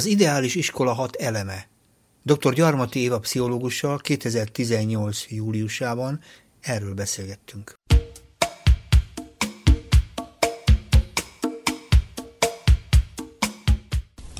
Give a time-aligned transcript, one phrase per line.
[0.00, 1.68] Az ideális iskola hat eleme.
[2.22, 2.54] Dr.
[2.54, 5.30] Gyarmati Éva pszichológussal 2018.
[5.30, 6.20] júliusában
[6.60, 7.74] erről beszélgettünk.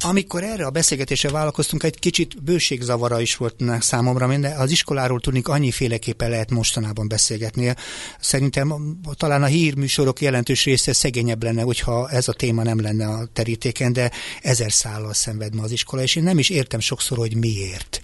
[0.02, 5.48] Amikor erre a beszélgetésre vállalkoztunk, egy kicsit bőségzavara is volt számomra, de az iskoláról tudnék
[5.48, 7.74] annyiféleképpen lehet mostanában beszélgetni.
[8.20, 13.28] Szerintem talán a hírműsorok jelentős része szegényebb lenne, hogyha ez a téma nem lenne a
[13.32, 14.10] terítéken, de
[14.42, 18.00] ezer szállal szenved ma az iskola, és én nem is értem sokszor, hogy miért.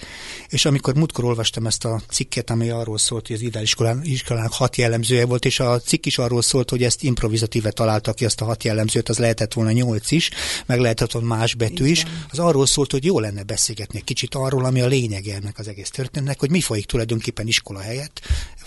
[0.48, 4.76] És amikor múltkor olvastam ezt a cikket, ami arról szólt, hogy az ideális iskolának hat
[4.76, 8.44] jellemzője volt, és a cikk is arról szólt, hogy ezt improvizatíve találta ki, azt a
[8.44, 10.30] hat jellemzőt, az lehetett volna nyolc is,
[10.66, 14.64] meg lehetett volna más betű is, az arról szólt, hogy jó lenne beszélgetni kicsit arról,
[14.64, 18.20] ami a lényege ennek az egész történetnek, hogy mi folyik tulajdonképpen iskola helyett,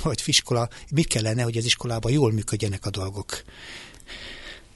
[0.04, 3.44] vagy fiskola, mit kellene, hogy az iskolában jól működjenek a dolgok.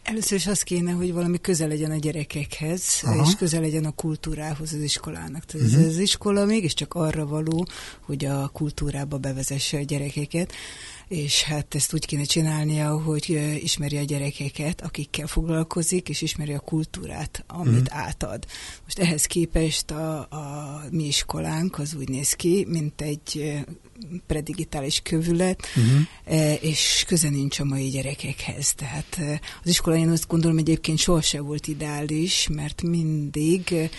[0.03, 3.25] Először is az kéne, hogy valami közel legyen a gyerekekhez, Aha.
[3.27, 5.45] és közel legyen a kultúrához az iskolának.
[5.45, 5.85] Tehát uh-huh.
[5.85, 7.67] az iskola mégiscsak arra való,
[7.99, 10.53] hogy a kultúrába bevezesse a gyerekeket
[11.13, 16.59] és hát ezt úgy kéne csinálnia, hogy ismeri a gyerekeket, akikkel foglalkozik, és ismeri a
[16.59, 17.97] kultúrát, amit mm.
[17.97, 18.45] átad.
[18.83, 23.61] Most ehhez képest a, a mi iskolánk az úgy néz ki, mint egy
[24.27, 26.63] predigitális kövület, uh-huh.
[26.63, 28.73] és köze nincs a mai gyerekekhez.
[28.73, 29.19] Tehát
[29.63, 33.89] az iskola én azt gondolom egyébként sohasem volt ideális, mert mindig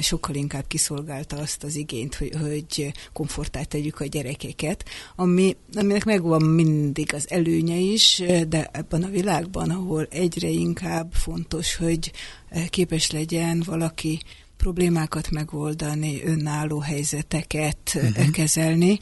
[0.00, 4.84] sokkal inkább kiszolgálta azt az igényt, hogy, hogy komfortát tegyük a gyerekeket,
[5.16, 11.76] ami, aminek megvan mindig az előnye is, de ebben a világban, ahol egyre inkább fontos,
[11.76, 12.12] hogy
[12.70, 14.20] képes legyen valaki
[14.56, 18.30] problémákat megoldani, önálló helyzeteket uh-huh.
[18.30, 18.96] kezelni,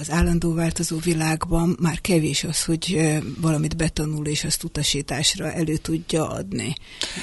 [0.00, 5.76] az állandó változó világban már kevés az, hogy e, valamit betanul, és azt utasításra elő
[5.76, 6.74] tudja adni.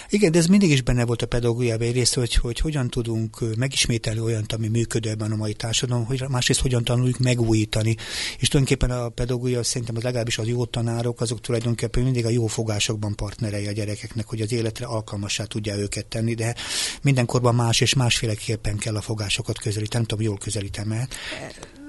[0.10, 4.20] Igen, de ez mindig is benne volt a pedagógiában egyrészt, hogy, hogy hogyan tudunk megismételni
[4.20, 7.96] olyant, ami működő ebben a mai társadalom, hogy másrészt hogyan tanuljuk megújítani.
[8.40, 12.48] És tulajdonképpen a pedagógia szerintem az legalábbis az jó tanárok, azok tulajdonképpen mindig a jó
[12.48, 16.56] fogásokban partnerei a gyerekeknek, hogy az életre alkalmassá tudja őket tenni, de
[17.02, 19.96] mindenkorban más és másféleképpen kell a fogásokat közelíteni.
[19.98, 21.08] Nem tudom, jól közelítem el.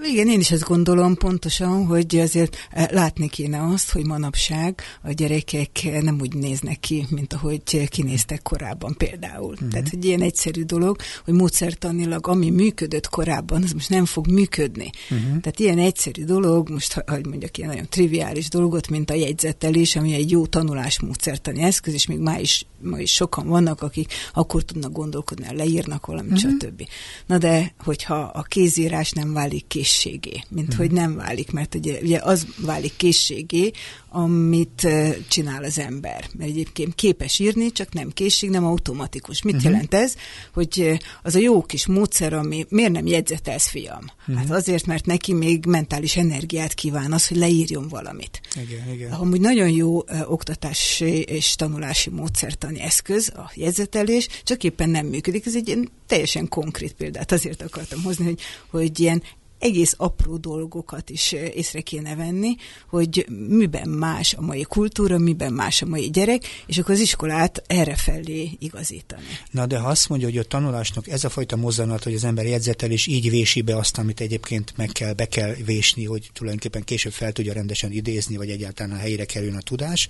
[0.02, 5.12] Igen, én is ezt gondolom pontosan, hogy azért eh, látni kéne azt, hogy manapság a
[5.12, 9.52] gyerekek nem úgy néznek ki, mint ahogy kinéztek korábban például.
[9.52, 9.68] Uh-huh.
[9.68, 14.90] Tehát, hogy ilyen egyszerű dolog, hogy módszertanilag ami működött korábban, az most nem fog működni.
[15.10, 15.40] Uh-huh.
[15.40, 20.14] Tehát ilyen egyszerű dolog, most hogy mondjak ilyen nagyon triviális dolgot, mint a jegyzetelés, ami
[20.14, 24.62] egy jó tanulás módszertani eszköz, és még ma is, ma is sokan vannak, akik akkor
[24.62, 26.50] tudnak gondolkodni, leírnak valamit, uh-huh.
[26.50, 26.88] stb.
[27.26, 30.76] Na de, hogyha a kézírás nem válik ki készségé, mint hmm.
[30.76, 33.70] hogy nem válik, mert ugye, ugye az válik készségé,
[34.10, 34.88] amit
[35.28, 36.24] csinál az ember.
[36.34, 39.42] Mert egyébként képes írni, csak nem készség, nem automatikus.
[39.42, 39.70] Mit uh-huh.
[39.70, 40.14] jelent ez?
[40.52, 44.04] Hogy az a jó kis módszer, ami miért nem jegyzetelsz, fiam?
[44.20, 44.36] Uh-huh.
[44.36, 48.40] Hát azért, mert neki még mentális energiát kíván az, hogy leírjon valamit.
[48.54, 49.12] Igen, igen.
[49.12, 55.46] Amúgy nagyon jó uh, oktatási és tanulási módszertani eszköz, a jegyzetelés, csak éppen nem működik.
[55.46, 58.40] Ez egy ilyen teljesen konkrét példát azért akartam hozni, hogy,
[58.70, 59.22] hogy ilyen
[59.58, 62.54] egész apró dolgokat is észre kéne venni,
[62.88, 67.62] hogy miben más a mai kultúra, miben más a mai gyerek, és akkor az iskolát
[67.66, 69.22] erre felé igazítani.
[69.50, 72.46] Na de ha azt mondja, hogy a tanulásnak ez a fajta mozzanat, hogy az ember
[72.46, 76.84] jegyzetel, és így vési be azt, amit egyébként meg kell, be kell vésni, hogy tulajdonképpen
[76.84, 80.08] később fel tudja rendesen idézni, vagy egyáltalán a helyére kerüljön a tudás,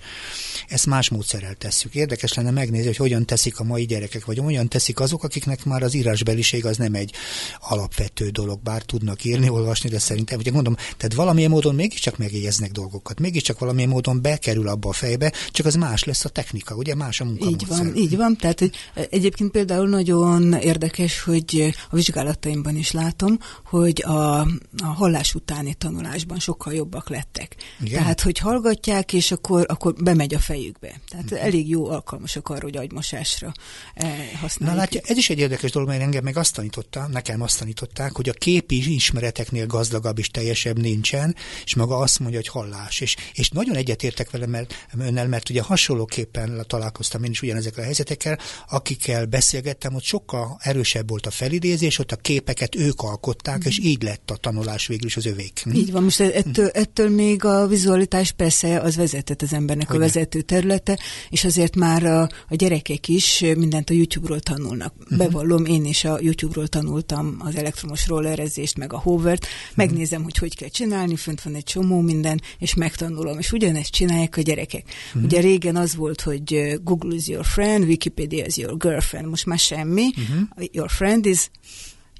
[0.67, 1.95] ezt más módszerrel tesszük.
[1.95, 5.83] Érdekes lenne megnézni, hogy hogyan teszik a mai gyerekek, vagy hogyan teszik azok, akiknek már
[5.83, 7.13] az írásbeliség az nem egy
[7.59, 12.17] alapvető dolog, bár tudnak írni, írni, olvasni, de szerintem, ugye mondom, tehát valamilyen módon mégiscsak
[12.17, 16.75] megjegyeznek dolgokat, mégiscsak valamilyen módon bekerül abba a fejbe, csak az más lesz a technika,
[16.75, 17.49] ugye más a munka.
[17.49, 18.71] Így van, így van, tehát hogy
[19.09, 24.39] egyébként például nagyon érdekes, hogy a vizsgálataimban is látom, hogy a,
[24.83, 27.55] a hallás utáni tanulásban sokkal jobbak lettek.
[27.81, 27.99] Igen?
[27.99, 31.01] Tehát, hogy hallgatják, és akkor, akkor bemegy a fejükbe.
[31.09, 31.43] Tehát Igen.
[31.43, 33.51] elég jó alkalmasak arra, hogy agymosásra
[33.93, 34.77] eh, használják.
[34.77, 38.15] Na látja, ez is egy érdekes dolog, mert engem meg azt tanította, nekem azt tanították,
[38.15, 41.35] hogy a képi ismeret ismereteknél gazdagabb és teljesebb nincsen,
[41.65, 43.01] és maga azt mondja, hogy hallás.
[43.01, 47.85] És, és nagyon egyetértek vele mert, önnel, mert ugye hasonlóképpen találkoztam én is ugyanezekkel a
[47.85, 48.39] helyzetekkel,
[48.69, 53.67] akikkel beszélgettem, ott sokkal erősebb volt a felidézés, ott a képeket ők alkották, mm.
[53.67, 55.61] és így lett a tanulás végül is az övék.
[55.63, 55.71] Hm?
[55.71, 60.03] Így van, most ettől, ettől még a vizualitás persze az vezetett az embernek Hogyne?
[60.03, 60.99] a vezető területe,
[61.29, 64.93] és azért már a, a gyerekek is mindent a YouTube-ról tanulnak.
[64.99, 65.17] Uh-huh.
[65.17, 70.37] Bevallom, én is a YouTube-ról tanultam az elektromos rollerezést, meg a hó voice-over-t, megnézem, hogy
[70.37, 73.37] hogy kell csinálni, fönt van egy csomó minden, és megtanulom.
[73.37, 74.83] És ugyanezt csinálják a gyerekek.
[75.07, 75.23] Uh-huh.
[75.23, 79.59] Ugye régen az volt, hogy Google is your friend, Wikipedia is your girlfriend, most már
[79.59, 80.09] semmi.
[80.17, 80.67] Uh-huh.
[80.71, 81.49] Your friend is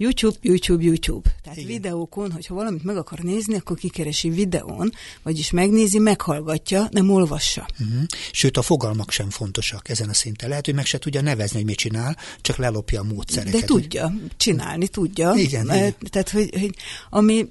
[0.02, 1.30] YouTube, YouTube, YouTube.
[1.44, 1.70] Tehát Igen.
[1.70, 4.92] videókon, hogyha valamit meg akar nézni, akkor kikeresi videón,
[5.24, 7.66] vagyis megnézi, meghallgatja, nem olvassa.
[7.80, 8.04] Uh-huh.
[8.32, 10.50] Sőt, a fogalmak sem fontosak ezen a szinten.
[10.50, 13.60] Lehet, hogy meg se tudja nevezni, hogy mit csinál, csak lelopja a módszereket.
[13.60, 15.34] De tudja, csinálni tudja.
[15.34, 15.96] Igen, igen.
[16.10, 16.76] Tehát, hogy, hogy
[17.10, 17.50] ami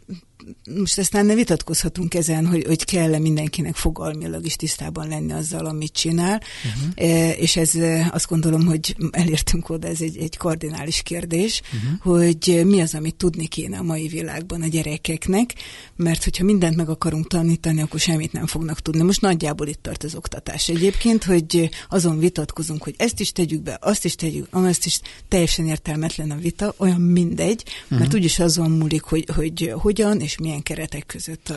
[0.75, 5.93] most aztán ne vitatkozhatunk ezen, hogy, hogy kell-e mindenkinek fogalmilag is tisztában lenni azzal, amit
[5.93, 7.40] csinál, uh-huh.
[7.40, 12.25] és ez e, azt gondolom, hogy elértünk oda, ez egy, egy kardinális kérdés, uh-huh.
[12.25, 15.55] hogy mi az, amit tudni kéne a mai világban a gyerekeknek,
[15.96, 19.02] mert hogyha mindent meg akarunk tanítani, akkor semmit nem fognak tudni.
[19.02, 23.79] Most nagyjából itt tart az oktatás egyébként, hogy azon vitatkozunk, hogy ezt is tegyük be,
[23.81, 27.99] azt is tegyük, azt is teljesen értelmetlen a vita, olyan mindegy, uh-huh.
[27.99, 31.52] mert úgyis azon múlik, hogy, hogy hogyan és milyen keretek között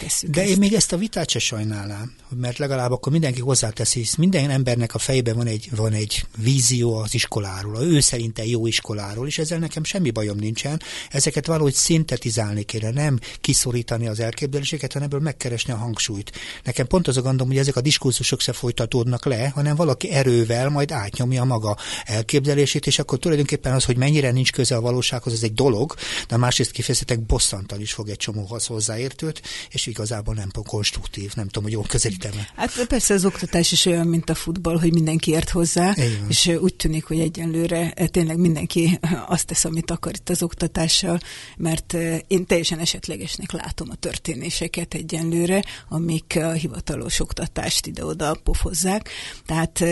[0.00, 0.50] tesszük De ezt.
[0.50, 4.94] én még ezt a vitát se sajnálnám, mert legalább akkor mindenki hozzáteszi, hisz minden embernek
[4.94, 9.38] a fejében van egy, van egy vízió az iskoláról, a ő szerinte jó iskoláról, és
[9.38, 10.82] ezzel nekem semmi bajom nincsen.
[11.10, 16.32] Ezeket valahogy szintetizálni kéne, nem kiszorítani az elképzeléseket, hanem ebből megkeresni a hangsúlyt.
[16.64, 20.68] Nekem pont az a gondom, hogy ezek a diskurzusok se folytatódnak le, hanem valaki erővel
[20.68, 25.42] majd átnyomja maga elképzelését, és akkor tulajdonképpen az, hogy mennyire nincs köze a valósághoz, az
[25.42, 25.94] egy dolog,
[26.28, 31.62] de másrészt kifejezetten bosszantal is fog egy csomóhoz hozzáértőt, és igazából nem konstruktív, nem tudom,
[31.62, 32.48] hogy jól közelítem -e.
[32.56, 36.26] Hát persze az oktatás is olyan, mint a futball, hogy mindenki ért hozzá, Igen.
[36.28, 41.20] és úgy tűnik, hogy egyenlőre tényleg mindenki azt tesz, amit akar itt az oktatással,
[41.56, 41.96] mert
[42.26, 49.08] én teljesen esetlegesnek látom a történéseket egyenlőre, amik a hivatalos oktatást ide-oda pofozzák.
[49.46, 49.84] Tehát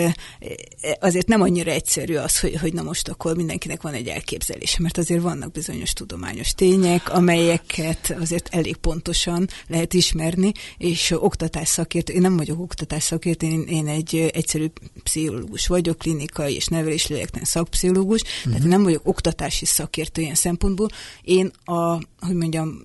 [1.01, 4.99] azért nem annyira egyszerű az, hogy, hogy na most akkor mindenkinek van egy elképzelése, mert
[4.99, 12.21] azért vannak bizonyos tudományos tények, amelyeket azért elég pontosan lehet ismerni, és oktatás szakértő, én
[12.21, 14.67] nem vagyok oktatás szakértő, én, én egy egyszerű
[15.03, 18.43] pszichológus vagyok, klinikai és nevelés lélektan szakpszichológus, uh-huh.
[18.45, 20.89] tehát én nem vagyok oktatási szakértő ilyen szempontból.
[21.23, 22.83] Én a, hogy mondjam,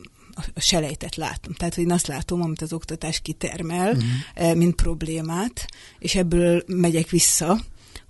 [0.53, 1.53] a selejtet látom.
[1.53, 4.55] Tehát, hogy én azt látom, amit az oktatás kitermel, uh-huh.
[4.55, 5.65] mint problémát,
[5.99, 7.59] és ebből megyek vissza,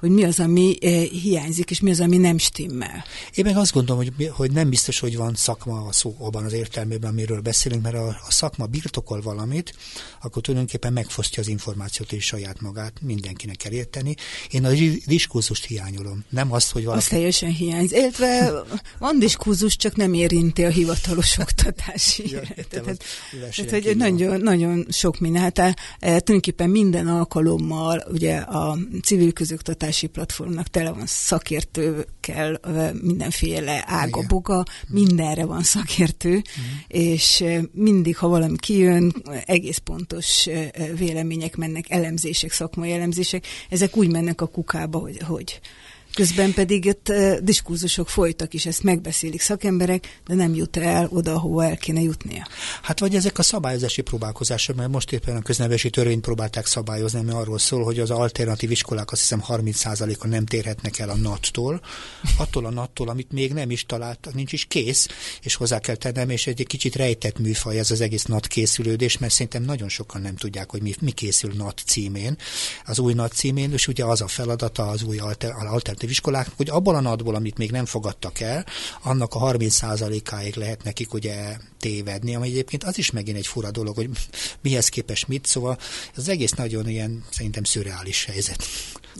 [0.04, 3.04] hogy mi az, ami eh, hiányzik, és mi az, ami nem stimmel.
[3.34, 7.10] Én meg azt gondolom, hogy, hogy nem biztos, hogy van szakma a szóban az értelmében,
[7.10, 9.74] amiről beszélünk, mert a, a szakma birtokol valamit,
[10.22, 14.16] akkor tulajdonképpen megfosztja az információt és saját magát, mindenkinek kell érteni.
[14.52, 14.70] Én a
[15.08, 17.04] diskurzust hiányolom, nem azt, hogy valaki...
[17.04, 17.98] Az teljesen hiányzik.
[17.98, 18.52] Illetve
[19.00, 23.04] van diskurzus, csak nem érinti a hivatalos oktatási ja, tehát,
[23.56, 25.42] tehát, hogy nagyon, nagyon sok minden.
[25.42, 32.60] Hát e, tulajdonképpen minden alkalommal ugye a civil közoktatás oktatási platformnak tele van szakértőkkel,
[33.02, 36.44] mindenféle ágaboga, mindenre van szakértő, Igen.
[36.88, 39.14] és mindig, ha valami kijön,
[39.46, 40.50] egész pontos
[40.98, 45.60] vélemények mennek, elemzések, szakmai elemzések, ezek úgy mennek a kukába, hogy, hogy
[46.14, 51.34] Közben pedig itt uh, diskurzusok folytak is, ezt megbeszélik szakemberek, de nem jut el oda,
[51.34, 52.48] ahova el kéne jutnia.
[52.82, 57.32] Hát vagy ezek a szabályozási próbálkozások, mert most éppen a köznevelési törvényt próbálták szabályozni, ami
[57.32, 61.82] arról szól, hogy az alternatív iskolák azt hiszem 30%-a nem térhetnek el a NAT-tól,
[62.38, 65.08] attól a NAT-tól, amit még nem is találtak, nincs is kész,
[65.42, 69.34] és hozzá kell tennem, és egy kicsit rejtett műfaj ez az egész NAT készülődés, mert
[69.34, 72.38] szerintem nagyon sokan nem tudják, hogy mi, mi készül NAT címén,
[72.86, 76.58] az új NAT címén, és ugye az a feladata az új alter, alter alternatív iskoláknak,
[76.58, 78.66] hogy abból a nadból, amit még nem fogadtak el,
[79.02, 83.96] annak a 30%-áig lehet nekik ugye tévedni, ami egyébként az is megint egy fura dolog,
[83.96, 84.10] hogy
[84.62, 85.78] mihez képes mit, szóval
[86.16, 88.64] az egész nagyon ilyen szerintem szürreális helyzet.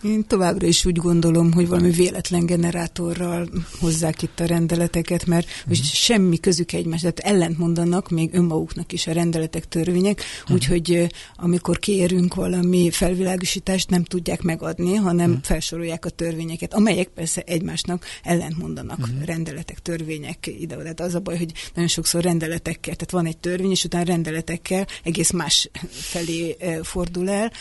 [0.02, 5.86] Én továbbra is úgy gondolom, hogy valami véletlen generátorral hozzák itt a rendeleteket, mert uh-huh.
[5.86, 10.56] semmi közük egymás, tehát ellent mondanak még önmaguknak is a rendeletek, törvények, uh-huh.
[10.56, 15.44] úgyhogy amikor kérünk valami felvilágosítást, nem tudják megadni, hanem uh-huh.
[15.44, 19.26] felsorolják a törvényeket, amelyek persze egymásnak ellent mondanak, uh-huh.
[19.26, 20.76] rendeletek, törvények ide.
[20.76, 24.88] Tehát az a baj, hogy nagyon sokszor rendeletekkel, tehát van egy törvény, és utána rendeletekkel
[25.04, 27.52] egész más felé fordul el.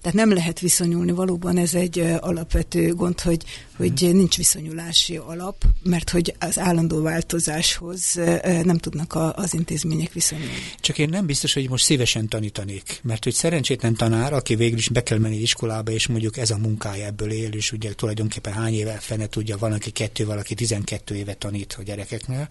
[0.00, 3.44] Tehát nem lehet viszonyulni valóban ez egy alapvető gond, hogy,
[3.82, 8.20] hogy nincs viszonyulási alap, mert hogy az állandó változáshoz
[8.62, 10.52] nem tudnak a, az intézmények viszonyulni.
[10.80, 14.88] Csak én nem biztos, hogy most szívesen tanítanék, mert hogy szerencsétlen tanár, aki végül is
[14.88, 18.74] be kell menni iskolába, és mondjuk ez a munkája ebből él, és ugye tulajdonképpen hány
[18.74, 22.48] éve fene tudja, van, aki kettő, valaki tizenkettő éve tanít a gyerekeknél,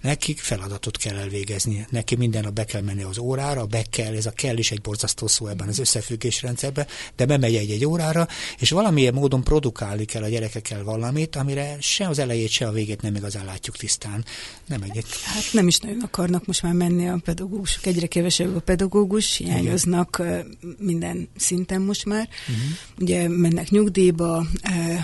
[0.00, 1.86] nekik feladatot kell elvégezni.
[1.90, 4.80] Neki minden nap be kell menni az órára, be kell, ez a kell is egy
[4.80, 8.28] borzasztó szó ebben az összefüggés rendszerben, de bemegy egy-egy órára,
[8.58, 12.72] és valamilyen módon produkálni kell a gyerekek el valamit, amire se az elejét, se a
[12.72, 14.24] végét nem igazán látjuk tisztán.
[14.66, 15.06] Nem egyet.
[15.22, 20.16] Hát nem is nagyon akarnak most már menni a pedagógusok, egyre kevesebb a pedagógus, hiányoznak
[20.20, 20.56] Igen.
[20.78, 22.28] minden szinten most már.
[22.48, 22.64] Uh-huh.
[22.98, 24.46] Ugye mennek nyugdíjba,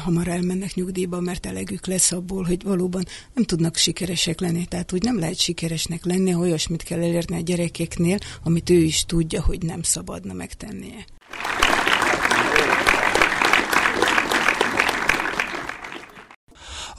[0.05, 4.67] hamar elmennek nyugdíjba, mert elegük lesz abból, hogy valóban nem tudnak sikeresek lenni.
[4.67, 9.05] Tehát úgy nem lehet sikeresnek lenni, ha olyasmit kell elérni a gyerekeknél, amit ő is
[9.05, 11.05] tudja, hogy nem szabadna megtennie.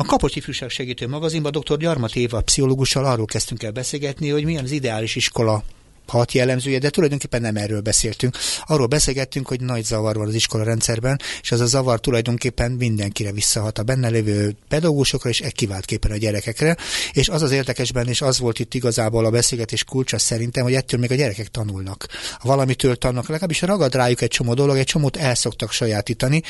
[0.02, 1.78] A Kapocs Ifjúság Segítő magazinban dr.
[1.78, 5.64] Gyarmat Éva pszichológussal arról kezdtünk el beszélgetni, hogy milyen az ideális iskola
[6.12, 8.38] hat jellemzője, de tulajdonképpen nem erről beszéltünk.
[8.66, 13.32] Arról beszélgettünk, hogy nagy zavar van az iskola rendszerben, és az a zavar tulajdonképpen mindenkire
[13.32, 16.78] visszahat a benne lévő pedagógusokra, és kiváltképpen a gyerekekre.
[17.12, 21.00] És az az érdekesben, és az volt itt igazából a beszélgetés kulcsa szerintem, hogy ettől
[21.00, 22.08] még a gyerekek tanulnak.
[22.40, 26.42] Ha valamitől tanulnak, legalábbis ragad rájuk egy csomó dolog, egy csomót el szoktak sajátítani,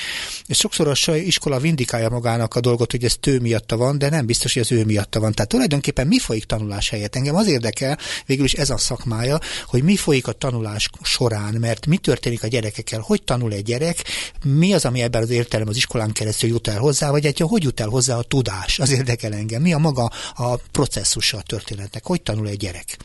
[0.48, 4.26] és sokszor a iskola vindikálja magának a dolgot, hogy ez tő miatta van, de nem
[4.26, 5.32] biztos, hogy az ő miatta van.
[5.32, 7.16] Tehát tulajdonképpen mi folyik tanulás helyett?
[7.16, 11.86] Engem az érdekel, végül is ez a szakmája, hogy mi folyik a tanulás során, mert
[11.86, 14.04] mi történik a gyerekekkel, hogy tanul egy gyerek,
[14.44, 17.64] mi az, ami ebben az értelem az iskolán keresztül jut el hozzá, vagy egy, hogy
[17.64, 19.62] jut el hozzá a tudás, az érdekel engem.
[19.62, 22.98] Mi a maga a processzusa a történetnek, hogy tanul egy gyerek?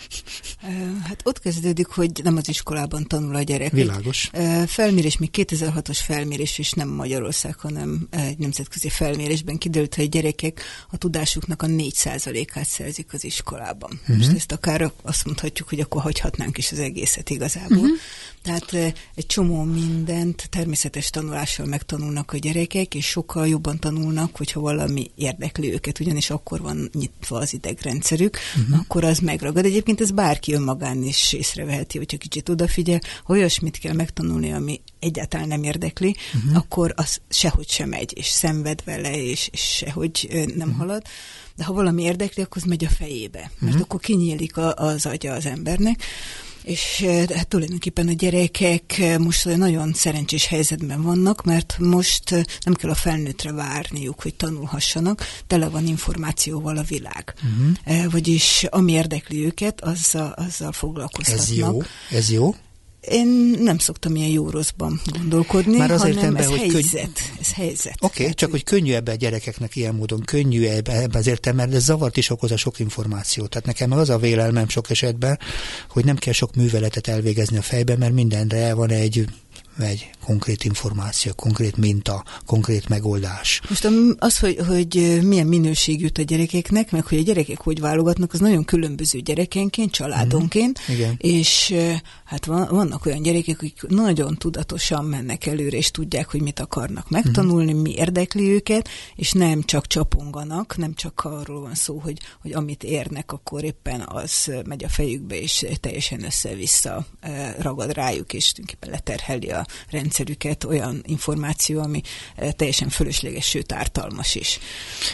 [1.04, 3.72] Hát ott kezdődik, hogy nem az iskolában tanul a gyerek.
[3.72, 4.30] Világos.
[4.66, 10.62] Felmérés, még 2006-os felmérés is nem Magyarország, hanem egy nemzetközi felmérésben kiderült, hogy a gyerekek
[10.90, 13.90] a tudásuknak a 4%-át szerzik az iskolában.
[14.00, 14.16] Uh-huh.
[14.16, 17.76] Most ezt akár azt mondhatjuk, hogy akkor hagyhat mondhatnánk is az egészet igazából.
[17.76, 17.96] Uh-huh.
[18.42, 25.10] Tehát egy csomó mindent természetes tanulással megtanulnak a gyerekek, és sokkal jobban tanulnak, hogyha valami
[25.14, 28.78] érdekli őket, ugyanis akkor van nyitva az idegrendszerük, uh-huh.
[28.78, 29.64] akkor az megragad.
[29.64, 35.48] Egyébként ez bárki önmagán is észreveheti, hogyha kicsit odafigyel, ha olyasmit kell megtanulni, ami egyáltalán
[35.48, 36.56] nem érdekli, uh-huh.
[36.56, 40.76] akkor az sehogy sem megy, és szenved vele, és, és sehogy nem uh-huh.
[40.76, 41.02] halad.
[41.56, 43.80] De ha valami érdekli, akkor az megy a fejébe, mert uh-huh.
[43.80, 46.02] akkor kinyílik a, az agya az embernek
[46.66, 52.94] és hát tulajdonképpen a gyerekek most nagyon szerencsés helyzetben vannak, mert most nem kell a
[52.94, 57.34] felnőttre várniuk, hogy tanulhassanak, tele van információval a világ.
[57.34, 58.10] Uh-huh.
[58.12, 61.46] Vagyis ami érdekli őket, azzal, azzal foglalkoztatnak.
[61.46, 62.54] Ez jó, ez jó.
[63.08, 63.26] Én
[63.60, 66.92] nem szoktam ilyen jó rosszban gondolkodni, Már azért hanem be, ez hogy helyzet.
[66.92, 67.38] Könny...
[67.40, 67.94] Ez helyzet.
[68.00, 71.62] Oké, okay, csak hogy könnyű ebbe a gyerekeknek ilyen módon, könnyű ebbe, ebbe az értelme,
[71.64, 73.46] mert ez zavart is okoz a sok információ.
[73.46, 75.38] Tehát nekem az a vélelmem sok esetben,
[75.90, 79.24] hogy nem kell sok műveletet elvégezni a fejben, mert mindenre van egy
[79.84, 83.60] egy konkrét információ, konkrét minta, konkrét megoldás.
[83.68, 88.32] Most az, hogy, hogy milyen minőség jut a gyerekeknek, meg hogy a gyerekek hogy válogatnak,
[88.32, 91.14] az nagyon különböző gyerekenként, családonként, mm, igen.
[91.18, 91.74] és
[92.24, 97.10] hát van, vannak olyan gyerekek, akik nagyon tudatosan mennek előre, és tudják, hogy mit akarnak
[97.10, 97.80] megtanulni, mm.
[97.80, 102.84] mi érdekli őket, és nem csak csaponganak, nem csak arról van szó, hogy, hogy amit
[102.84, 107.06] érnek, akkor éppen az megy a fejükbe, és teljesen össze-vissza
[107.58, 112.00] ragad rájuk, és tulajdonképpen leterheli a rendszerüket olyan információ, ami
[112.36, 114.58] eh, teljesen fölösleges, sőt ártalmas is.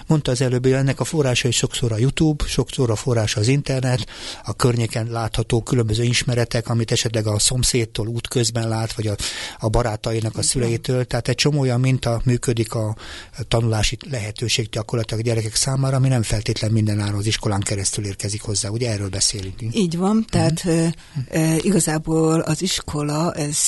[0.07, 3.49] Mondta az előbb, hogy ennek a forrása is sokszor a YouTube, sokszor a forrása az
[3.49, 4.07] internet,
[4.45, 9.17] a környéken látható különböző ismeretek, amit esetleg a szomszédtól útközben lát, vagy a,
[9.59, 11.05] a barátainak, a szüleitől.
[11.05, 12.97] Tehát egy csomó olyan minta működik a
[13.49, 18.43] tanulási lehetőség gyakorlatilag a gyerekek számára, ami nem feltétlen minden áron az iskolán keresztül érkezik
[18.43, 18.69] hozzá.
[18.69, 19.55] Ugye erről beszélünk.
[19.73, 21.65] Így van, tehát uh-huh.
[21.65, 23.59] igazából az iskola, ez,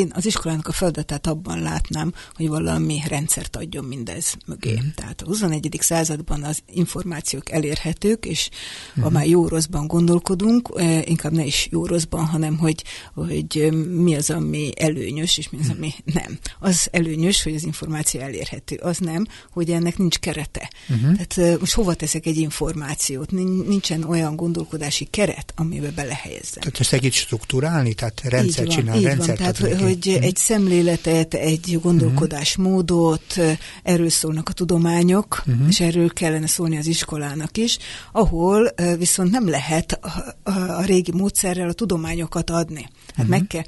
[0.00, 4.72] én az iskolának a feladatát abban látnám, hogy valami rendszert adjon mindez mögé.
[4.72, 4.88] Mm.
[4.94, 5.78] Tehát a 21.
[5.80, 8.50] században az információk elérhetők, és
[8.98, 9.02] mm.
[9.02, 10.68] ha már jó-rosszban gondolkodunk,
[11.04, 15.92] inkább ne is jó-rosszban, hanem hogy, hogy mi az, ami előnyös, és mi az, ami
[16.04, 16.38] nem.
[16.58, 18.76] Az előnyös, hogy az információ elérhető.
[18.76, 20.70] Az nem, hogy ennek nincs kerete.
[20.92, 21.12] Mm-hmm.
[21.12, 23.30] Tehát most hova teszek egy információt?
[23.66, 26.60] Nincsen olyan gondolkodási keret, amiben belehelyezzem.
[26.62, 29.36] Tehát ezt segít struktúrálni, tehát rendszer csinál, rendszer.
[29.36, 33.40] Tehát, hogy hogy egy szemléletet, egy gondolkodásmódot,
[33.82, 35.68] erről szólnak a tudományok, uh-huh.
[35.68, 37.78] és erről kellene szólni az iskolának is,
[38.12, 42.82] ahol viszont nem lehet a, a, a régi módszerrel a tudományokat adni.
[42.82, 43.28] Hát uh-huh.
[43.28, 43.64] meg kell,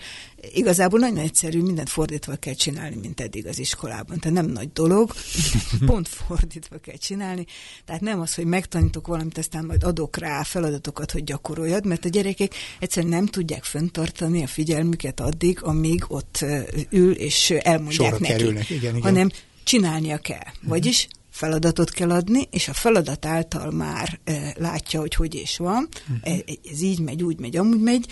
[0.55, 4.19] igazából nagyon egyszerű, mindent fordítva kell csinálni, mint eddig az iskolában.
[4.19, 5.13] Tehát nem nagy dolog,
[5.87, 7.47] pont fordítva kell csinálni.
[7.85, 12.09] Tehát nem az, hogy megtanítok valamit, aztán majd adok rá feladatokat, hogy gyakoroljad, mert a
[12.09, 16.45] gyerekek egyszerűen nem tudják föntartani a figyelmüket addig, amíg ott
[16.91, 18.33] ül, és elmondják Sorra neki.
[18.33, 18.71] Kerülnek.
[18.71, 19.03] Igen, igen.
[19.03, 19.31] Hanem
[19.65, 20.37] csinálnia kell.
[20.37, 20.69] Uh-huh.
[20.69, 25.89] Vagyis feladatot kell adni, és a feladat által már e, látja, hogy hogy és van,
[26.09, 26.39] uh-huh.
[26.39, 28.07] e, ez így megy, úgy megy, amúgy megy,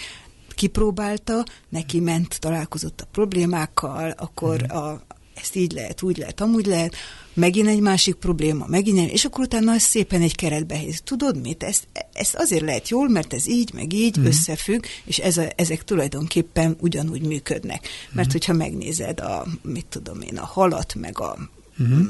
[0.61, 4.85] kipróbálta, neki ment, találkozott a problémákkal, akkor uh-huh.
[4.85, 5.01] a
[5.35, 6.95] ezt így lehet, úgy lehet, amúgy lehet,
[7.35, 11.01] megint egy másik probléma, megint egy, és akkor utána ezt szépen egy keretbe helyez.
[11.05, 11.63] Tudod mit?
[11.63, 14.25] Ezt, ezt azért lehet jól, mert ez így, meg így mm.
[14.25, 17.89] összefügg, és ez a, ezek tulajdonképpen ugyanúgy működnek.
[18.13, 18.33] Mert mm.
[18.33, 21.39] hogyha megnézed a, mit tudom én, a halat, meg a
[21.81, 22.07] uh-huh.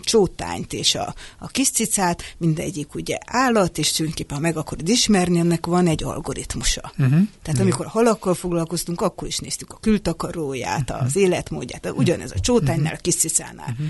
[0.00, 5.38] csótányt és a, a kis cicát, mindegyik ugye állat, és tulajdonképpen ha meg akarod ismerni,
[5.38, 6.92] ennek van egy algoritmusa.
[6.98, 7.20] Uh-huh.
[7.42, 11.06] Tehát amikor halakkal foglalkoztunk, akkor is néztük a kültakaróját, uh-huh.
[11.06, 13.70] az életmódját, ugyanez a csótánynál, a kis cicánál.
[13.70, 13.86] Uh-huh.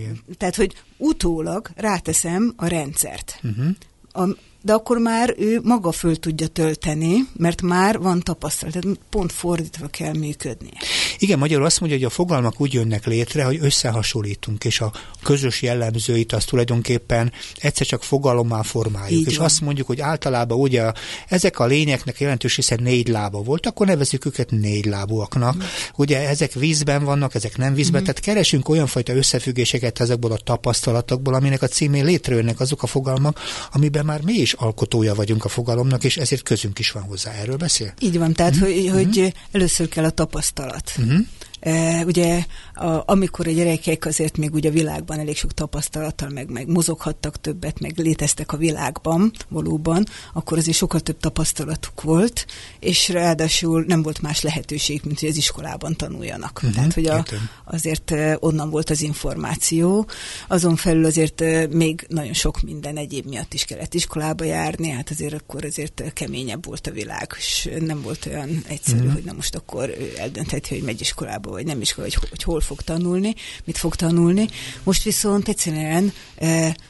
[0.00, 0.20] Igen.
[0.36, 3.40] Tehát, hogy utólag ráteszem a rendszert.
[3.42, 3.66] Uh-huh.
[4.12, 9.32] A, de akkor már ő maga föl tudja tölteni, mert már van tapasztalat, tehát pont
[9.32, 10.70] fordítva kell működni.
[11.18, 15.62] Igen, magyarul azt mondja, hogy a fogalmak úgy jönnek létre, hogy összehasonlítunk, és a közös
[15.62, 19.20] jellemzőit azt tulajdonképpen egyszer csak fogalommá formáljuk.
[19.20, 19.46] Így és van.
[19.46, 20.92] azt mondjuk, hogy általában ugye
[21.28, 25.56] ezek a lényeknek jelentős része négy lába volt, akkor nevezzük őket négy lábúaknak.
[25.56, 25.60] Mm.
[25.96, 28.04] Ugye ezek vízben vannak, ezek nem vízben, mm.
[28.04, 33.40] tehát keresünk olyan fajta összefüggéseket ezekből a tapasztalatokból, aminek a címén létrejönnek azok a fogalmak,
[33.72, 37.32] amiben már mi is is alkotója vagyunk a fogalomnak, és ezért közünk is van hozzá.
[37.32, 37.92] Erről beszél?
[38.00, 38.68] Így van, tehát uh-huh.
[38.68, 39.32] hogy, hogy uh-huh.
[39.50, 40.92] először kell a tapasztalat.
[40.98, 41.18] Uh-huh.
[41.60, 46.50] E, ugye a, amikor a gyerekek azért még ugye a világban elég sok tapasztalattal meg,
[46.50, 52.46] meg mozoghattak többet, meg léteztek a világban valóban, akkor azért sokkal több tapasztalatuk volt,
[52.78, 56.56] és ráadásul nem volt más lehetőség, mint hogy az iskolában tanuljanak.
[56.56, 57.24] Uh-huh, Tehát, hogy a,
[57.64, 60.06] azért onnan volt az információ,
[60.48, 65.34] azon felül azért még nagyon sok minden egyéb miatt is kellett iskolába járni, hát azért
[65.34, 69.12] akkor azért keményebb volt a világ, és nem volt olyan egyszerű, uh-huh.
[69.12, 72.60] hogy na most akkor eldöntheti, hogy megy iskolába iskolába, vagy nem iskola, hogy, hogy hol
[72.60, 74.48] fog tanulni, mit fog tanulni.
[74.82, 76.12] Most viszont egyszerűen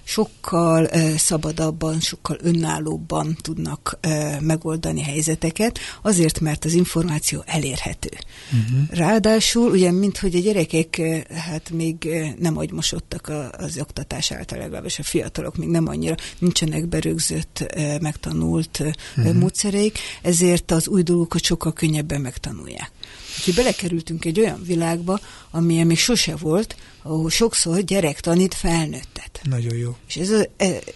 [0.05, 3.99] sokkal szabadabban, sokkal önállóbban tudnak
[4.41, 8.11] megoldani helyzeteket, azért, mert az információ elérhető.
[8.53, 8.99] Uh-huh.
[8.99, 15.57] Ráadásul, ugye, minthogy a gyerekek hát még nem agymosodtak az oktatás által, legalábbis a fiatalok
[15.57, 17.65] még nem annyira nincsenek berögzött,
[18.01, 18.83] megtanult
[19.17, 19.35] uh-huh.
[19.35, 22.91] módszereik, ezért az új dolgokat sokkal könnyebben megtanulják.
[23.39, 29.41] Úgyhogy belekerültünk egy olyan világba, amilyen még sose volt, ahol sokszor gyerek tanít felnőttet.
[29.43, 29.97] Nagyon jó.
[30.09, 30.47] És ez, a,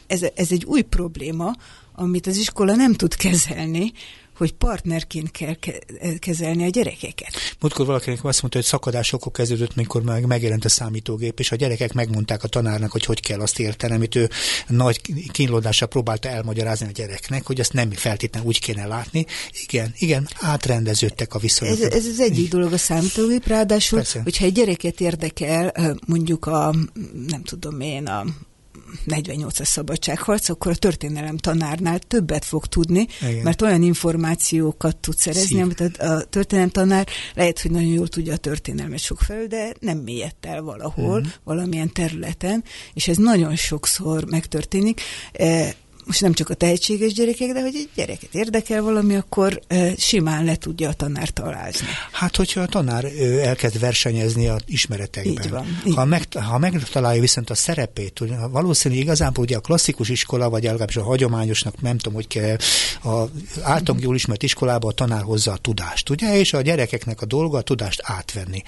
[0.06, 1.54] ez, ez egy új probléma,
[1.94, 3.92] amit az iskola nem tud kezelni,
[4.36, 5.54] hogy partnerként kell
[6.18, 7.34] kezelni a gyerekeket.
[7.60, 11.92] Múltkor valakinek azt mondta, hogy szakadásokok kezdődött, mikor meg megjelent a számítógép, és a gyerekek
[11.92, 14.30] megmondták a tanárnak, hogy hogy kell azt érteni, amit ő
[14.68, 15.00] nagy
[15.32, 19.26] kínlódással próbálta elmagyarázni a gyereknek, hogy azt nem feltétlenül úgy kéne látni.
[19.66, 21.80] Igen, igen, átrendeződtek a viszonyok.
[21.80, 24.20] Ez, ez az egyik dolog a számítógép, ráadásul, Persze.
[24.22, 25.72] hogyha egy gyereket érdekel,
[26.06, 26.74] mondjuk a,
[27.28, 28.24] nem tudom én, a
[29.06, 33.42] 48-as szabadságharc, akkor a történelem tanárnál többet fog tudni, Igen.
[33.42, 35.62] mert olyan információkat tud szerezni, Szív.
[35.62, 39.74] amit a, a történelem tanár lehet, hogy nagyon jól tudja a történelmet sok fel, de
[39.80, 41.32] nem mélyedt el valahol, uh-huh.
[41.44, 45.00] valamilyen területen, és ez nagyon sokszor megtörténik.
[46.04, 49.60] Most nem csak a tehetséges gyerekek, de hogy egy gyereket érdekel valami, akkor
[49.96, 51.86] simán le tudja a tanár talázni.
[52.12, 53.04] Hát, hogyha a tanár
[53.42, 55.94] elkezd versenyezni a ismeretekben, így van, így.
[55.94, 60.96] Ha, meg, ha megtalálja viszont a szerepét, valószínűleg igazából ugye a klasszikus iskola, vagy legalábbis
[60.96, 62.56] a hagyományosnak, nem tudom, hogy kell,
[63.04, 63.24] a
[63.62, 67.58] általunk jól ismert iskolában a tanár hozza a tudást, ugye, és a gyerekeknek a dolga
[67.58, 68.62] a tudást átvenni.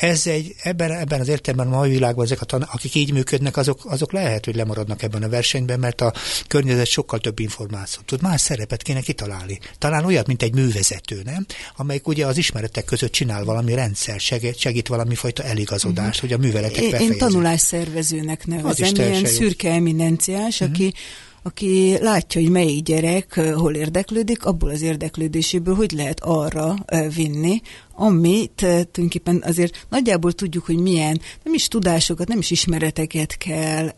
[0.00, 3.56] Ez egy, ebben, ebben az értelemben a mai világban ezek a tanár, akik így működnek,
[3.56, 6.12] azok, azok lehet, hogy lemaradnak ebben a versenyben, mert a
[6.46, 8.22] környezet környezet sokkal több információt tud.
[8.22, 9.58] Más szerepet kéne kitalálni.
[9.78, 11.46] Talán olyat, mint egy művezető, nem?
[11.76, 16.30] Amelyik ugye az ismeretek között csinál valami rendszer, segít, segít valami fajta eligazodást, uh-huh.
[16.30, 20.76] hogy a műveletek Én, én tanulásszervezőnek nevezem, ilyen szürke eminenciás, uh-huh.
[20.76, 20.94] aki
[21.42, 26.74] aki látja, hogy melyik gyerek hol érdeklődik, abból az érdeklődéséből hogy lehet arra
[27.14, 27.60] vinni,
[28.00, 33.92] amit tulajdonképpen azért nagyjából tudjuk, hogy milyen, nem is tudásokat, nem is ismereteket kell,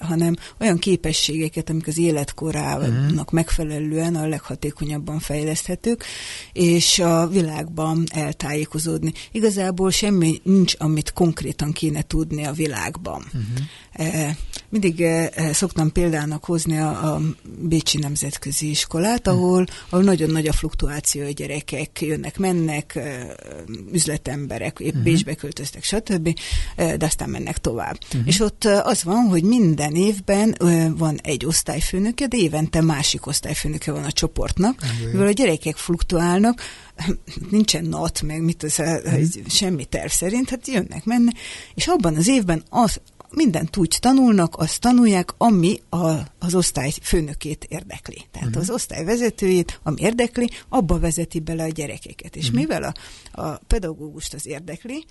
[0.00, 3.32] hanem olyan képességeket, amik az életkorának uh-huh.
[3.32, 6.04] megfelelően a leghatékonyabban fejleszthetők,
[6.52, 9.12] és a világban eltájékozódni.
[9.32, 13.24] Igazából semmi nincs, amit konkrétan kéne tudni a világban.
[13.26, 14.36] Uh-huh.
[14.68, 17.20] Eh, mindig eh, szoktam példának hozni a, a
[17.58, 23.28] Bécsi Nemzetközi Iskolát, ahol, ahol nagyon nagy a fluktuáció, a gyerekek jönnek-mennek, eh,
[23.92, 25.02] üzletemberek, épp uh-huh.
[25.02, 26.38] Bécsbe költöztek, stb.,
[26.76, 27.98] de aztán mennek tovább.
[28.06, 28.26] Uh-huh.
[28.26, 30.56] És ott az van, hogy minden évben
[30.96, 35.12] van egy osztályfőnöke, de évente másik osztályfőnöke van a csoportnak, uh-huh.
[35.12, 36.62] mivel a gyerekek fluktuálnak,
[37.50, 39.22] nincsen nat, meg mit az, uh-huh.
[39.48, 41.34] semmi terv szerint, hát jönnek, mennek,
[41.74, 43.00] és abban az évben az,
[43.30, 48.26] mindent úgy tanulnak, azt tanulják, ami a, az osztály főnökét érdekli.
[48.30, 48.62] Tehát uh-huh.
[48.62, 52.36] az osztály vezetőjét, ami érdekli, abba vezeti bele a gyerekeket.
[52.36, 52.60] És uh-huh.
[52.60, 52.94] mivel a,
[53.42, 55.04] a pedagógust az érdekli,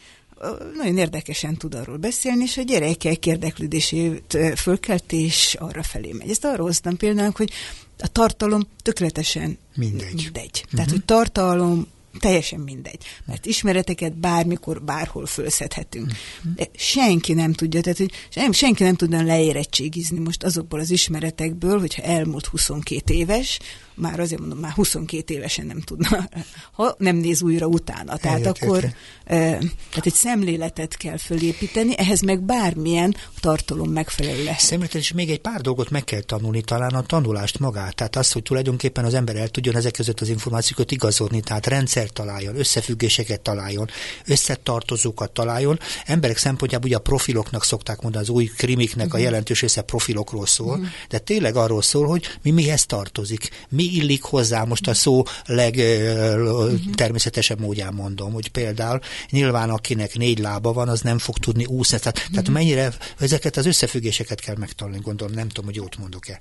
[0.75, 6.29] nagyon érdekesen tud arról beszélni, és a gyerekek érdeklődését fölkelti, és arra felé megy.
[6.29, 7.51] Ezt arról hoztam például, hogy
[7.99, 10.13] a tartalom tökéletesen mindegy.
[10.13, 10.61] mindegy.
[10.63, 10.73] Uh-huh.
[10.73, 11.87] Tehát, hogy tartalom
[12.19, 13.03] teljesen mindegy.
[13.25, 16.11] Mert ismereteket bármikor, bárhol fölszedhetünk.
[16.55, 18.11] De senki nem tudja, tehát hogy
[18.51, 23.59] senki nem tudna leérettségizni most azokból az ismeretekből, hogyha elmúlt 22 éves,
[23.97, 26.29] már azért mondom, már 22 évesen nem tudna,
[26.77, 28.17] ha nem néz újra utána.
[28.17, 28.93] Tehát Helyet, akkor e,
[29.25, 34.63] tehát egy szemléletet kell fölépíteni, ehhez meg bármilyen tartalom megfelelő lesz.
[34.63, 37.95] Szemléletet, és még egy pár dolgot meg kell tanulni, talán a tanulást magát.
[37.95, 42.09] Tehát azt, hogy tulajdonképpen az ember el tudjon ezek között az információkat igazolni, tehát rendszer
[42.09, 43.89] találjon, összefüggéseket találjon,
[44.25, 45.79] összetartozókat találjon.
[46.05, 49.13] Emberek szempontjából ugye a profiloknak szokták mondani, az új krimiknek uh-huh.
[49.13, 49.25] a mhm.
[49.25, 50.87] jelentős része profilokról szól, uh-huh.
[51.09, 57.59] de tényleg arról szól, hogy mi mihez tartozik, mi illik hozzá, most a szó legtermészetesebb
[57.59, 61.99] módján mondom, hogy például nyilván akinek négy lába van, az nem fog tudni úszni.
[61.99, 66.39] Tehát, tehát mennyire ezeket az összefüggéseket kell megtanulni, gondolom, nem tudom, hogy jót mondok-e.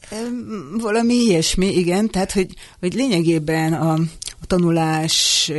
[0.80, 3.92] Valami ilyesmi, igen, tehát hogy, hogy lényegében a,
[4.40, 5.50] a tanulás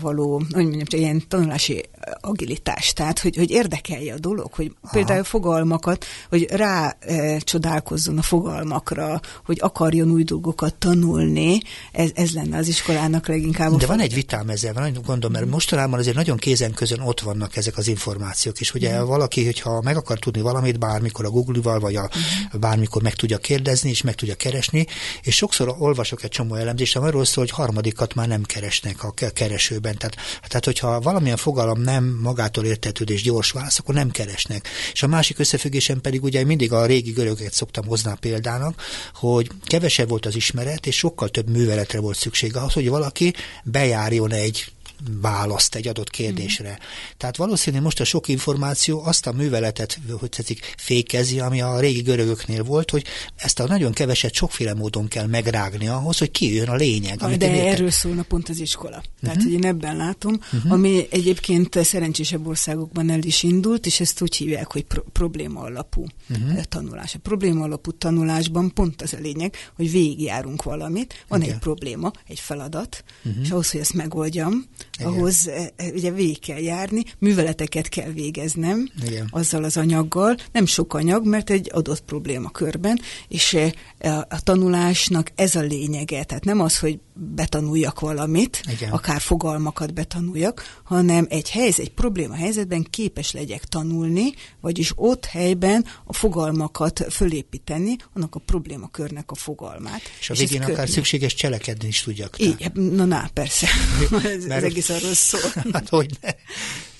[0.00, 1.84] való, hogy mondjam, ilyen tanulási
[2.20, 4.92] agilitás, tehát hogy, hogy érdekelje a dolog, hogy Aha.
[4.92, 11.58] például fogalmakat, hogy rá e, csodálkozzon a fogalmakra, hogy akarjon új dolgokat tanulni,
[11.92, 13.76] ez, ez lenne az iskolának leginkább.
[13.76, 17.20] De van egy vitám ezzel, van egy gondom, mert mostanában azért nagyon kézen közön ott
[17.20, 19.06] vannak ezek az információk, és ugye mm.
[19.06, 22.60] valaki, hogyha meg akar tudni valamit, bármikor a Google-val, vagy a, mm.
[22.60, 24.86] bármikor meg tudja kérdezni, és meg tudja keresni,
[25.22, 29.96] és sokszor olvasok egy csomó elemzést, arról szól, hogy harmadikat már nem keresnek a keresőben.
[29.98, 30.16] Tehát,
[30.48, 34.68] tehát hogyha valamilyen fogalom nem nem magától értetődő és gyors válasz, akkor nem keresnek.
[34.92, 38.82] És a másik összefüggésen pedig ugye mindig a régi görögöket szoktam hozni a példának,
[39.14, 44.32] hogy kevesebb volt az ismeret, és sokkal több műveletre volt szükség ahhoz, hogy valaki bejárjon
[44.32, 44.75] egy
[45.20, 46.70] választ egy adott kérdésre.
[46.70, 46.84] Mm.
[47.16, 52.00] Tehát valószínűleg most a sok információ azt a műveletet, hogy tetszik, fékezi, ami a régi
[52.00, 53.04] görögöknél volt, hogy
[53.36, 57.22] ezt a nagyon keveset sokféle módon kell megrágni ahhoz, hogy kijön a lényeg.
[57.22, 59.02] Amit De erről szólna pont az iskola.
[59.20, 59.42] Tehát, uh-huh.
[59.42, 60.72] hogy én ebben látom, uh-huh.
[60.72, 66.06] ami egyébként szerencsésebb országokban el is indult, és ezt úgy hívják, hogy pro- probléma alapú
[66.30, 66.62] uh-huh.
[66.62, 67.14] tanulás.
[67.14, 71.54] A probléma alapú tanulásban pont az a lényeg, hogy végigjárunk valamit, van Igen.
[71.54, 73.42] egy probléma, egy feladat, uh-huh.
[73.42, 74.64] és ahhoz, hogy ezt megoldjam,
[74.98, 75.12] igen.
[75.12, 79.28] ahhoz e, e, ugye végig kell járni, műveleteket kell végeznem Igen.
[79.30, 85.32] azzal az anyaggal, nem sok anyag, mert egy adott probléma körben, és e, a tanulásnak
[85.34, 88.90] ez a lényege, tehát nem az, hogy betanuljak valamit, Igen.
[88.90, 95.84] akár fogalmakat betanuljak, hanem egy helyzet, egy probléma helyzetben képes legyek tanulni, vagyis ott helyben
[96.04, 100.00] a fogalmakat fölépíteni, annak a problémakörnek a fogalmát.
[100.20, 100.92] És a végén akár környek.
[100.92, 102.38] szükséges cselekedni is tudjak.
[102.38, 103.66] Igen, na, na, persze.
[104.24, 105.52] ez, ez egész arról szól.
[105.72, 106.30] hát, hogy ne.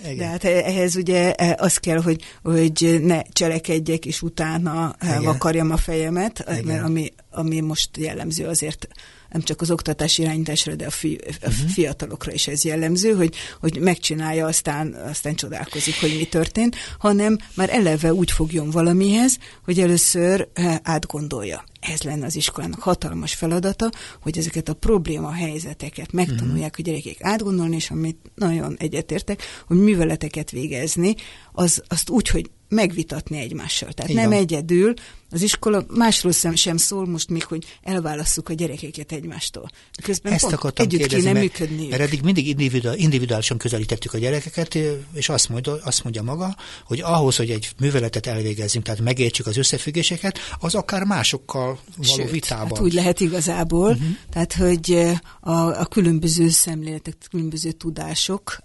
[0.04, 0.16] Igen.
[0.16, 5.22] De hát ehhez ugye az kell, hogy, hogy ne cselekedjek, és utána Igen.
[5.22, 6.64] vakarjam a fejemet, Igen.
[6.64, 8.88] mert ami, ami most jellemző azért
[9.30, 11.68] nem csak az oktatás irányításra, de a, fi, a uh-huh.
[11.68, 17.70] fiatalokra is ez jellemző, hogy, hogy megcsinálja, aztán, aztán csodálkozik, hogy mi történt, hanem már
[17.70, 21.64] eleve úgy fogjon valamihez, hogy először eh, átgondolja.
[21.80, 26.78] Ez lenne az iskolának hatalmas feladata, hogy ezeket a probléma helyzeteket megtanulják uh-huh.
[26.78, 31.14] a gyerekek átgondolni, és amit nagyon egyetértek, hogy műveleteket végezni,
[31.52, 33.92] az, azt úgy, hogy megvitatni egymással.
[33.92, 34.28] Tehát Igen.
[34.28, 34.94] nem egyedül,
[35.30, 39.70] az iskola másról sem, sem szól most még, hogy elválasszuk a gyerekeket egymástól.
[40.02, 41.90] Közben Ezt akartam együtt kérdezni, kéne mert, működniük.
[41.90, 44.78] mert eddig mindig individuál, individuálisan közelítettük a gyerekeket,
[45.12, 49.56] és azt mondja, azt mondja maga, hogy ahhoz, hogy egy műveletet elvégezzünk, tehát megértsük az
[49.56, 52.68] összefüggéseket, az akár másokkal való Sőt, vitában.
[52.68, 54.06] Hát úgy lehet igazából, uh-huh.
[54.30, 58.58] tehát hogy a, a különböző szemléletek, különböző tudások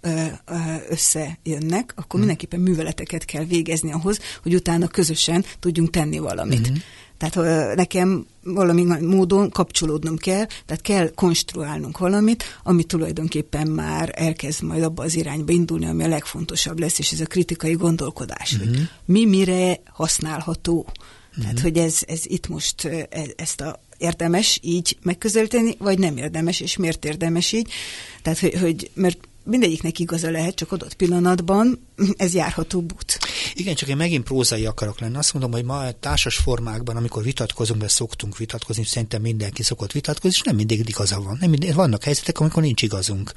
[0.88, 2.18] összejönnek, akkor uh-huh.
[2.18, 6.51] mindenképpen műveleteket kell végezni ahhoz, hogy utána közösen tudjunk tenni valamit.
[6.60, 6.76] Uh-huh.
[7.18, 14.82] Tehát nekem valami módon kapcsolódnom kell, tehát kell konstruálnunk valamit, ami tulajdonképpen már elkezd majd
[14.82, 18.68] abba az irányba indulni, ami a legfontosabb lesz, és ez a kritikai gondolkodás, uh-huh.
[18.68, 20.78] hogy mi mire használható.
[20.78, 21.42] Uh-huh.
[21.42, 26.60] Tehát, hogy ez, ez itt most e, ezt a érdemes így megközelíteni, vagy nem érdemes,
[26.60, 27.70] és miért érdemes így.
[28.22, 31.86] Tehát, hogy, hogy mert mindegyiknek igaza lehet, csak adott pillanatban
[32.16, 33.18] ez járható út.
[33.54, 35.16] Igen, csak én megint prózai akarok lenni.
[35.16, 40.36] Azt mondom, hogy ma társas formákban, amikor vitatkozunk, de szoktunk vitatkozni, szerintem mindenki szokott vitatkozni,
[40.36, 41.36] és nem mindig igaza van.
[41.40, 43.32] Nem mindig, vannak helyzetek, amikor nincs igazunk.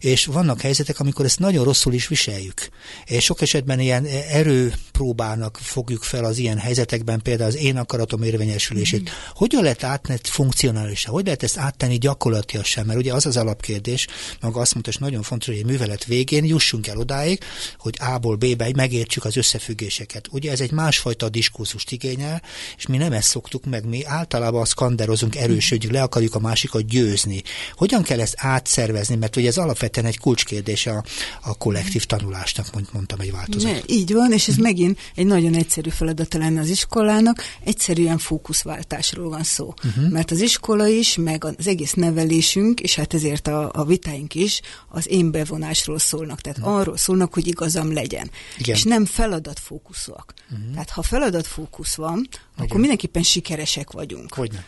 [0.00, 2.68] És vannak helyzetek, amikor ezt nagyon rosszul is viseljük.
[3.04, 9.00] És sok esetben ilyen erőpróbának fogjuk fel az ilyen helyzetekben, például az én akaratom érvényesülését.
[9.00, 9.12] Mm.
[9.32, 11.12] Hogyan lehet áttenni funkcionálisan?
[11.12, 12.86] Hogy lehet ezt áttenni gyakorlatilag sem?
[12.86, 14.06] Mert ugye az az alapkérdés,
[14.40, 17.40] maga azt mondta, és nagyon fontos, hogy egy művelet végén jussunk el odáig,
[17.78, 20.28] hogy A-ból B-be megértsük az összefüggéseket.
[20.30, 22.42] Ugye ez egy másfajta diskurzust igényel,
[22.76, 27.42] és mi nem ezt szoktuk meg, mi általában skanderozunk, erősödjük, le akarjuk a másikat győzni.
[27.74, 31.04] Hogyan kell ezt átszervezni, mert ugye ez alapvetően egy kulcskérdés a,
[31.42, 33.72] a kollektív tanulásnak, mondtam egy változat.
[33.72, 34.62] Ne, így van, és ez mm.
[34.62, 39.74] megint egy nagyon egyszerű feladata lenne az iskolának, egyszerűen fókuszváltásról van szó.
[39.84, 40.10] Uh-huh.
[40.10, 44.60] Mert az iskola is, meg az egész nevelésünk, és hát ezért a, a vitáink is
[44.88, 46.40] az én bevonásról szólnak.
[46.40, 46.74] Tehát uh-huh.
[46.74, 47.48] arról szólnak, hogy
[47.78, 48.30] igazam legyen.
[48.58, 48.74] Igen.
[48.74, 50.34] És nem feladatfókuszúak.
[50.50, 50.70] Uh-huh.
[50.72, 52.66] Tehát ha feladatfókusz van, Igen.
[52.66, 54.34] akkor mindenképpen sikeresek vagyunk.
[54.34, 54.66] Hogyne.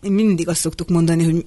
[0.00, 1.46] Mindig azt szoktuk mondani, hogy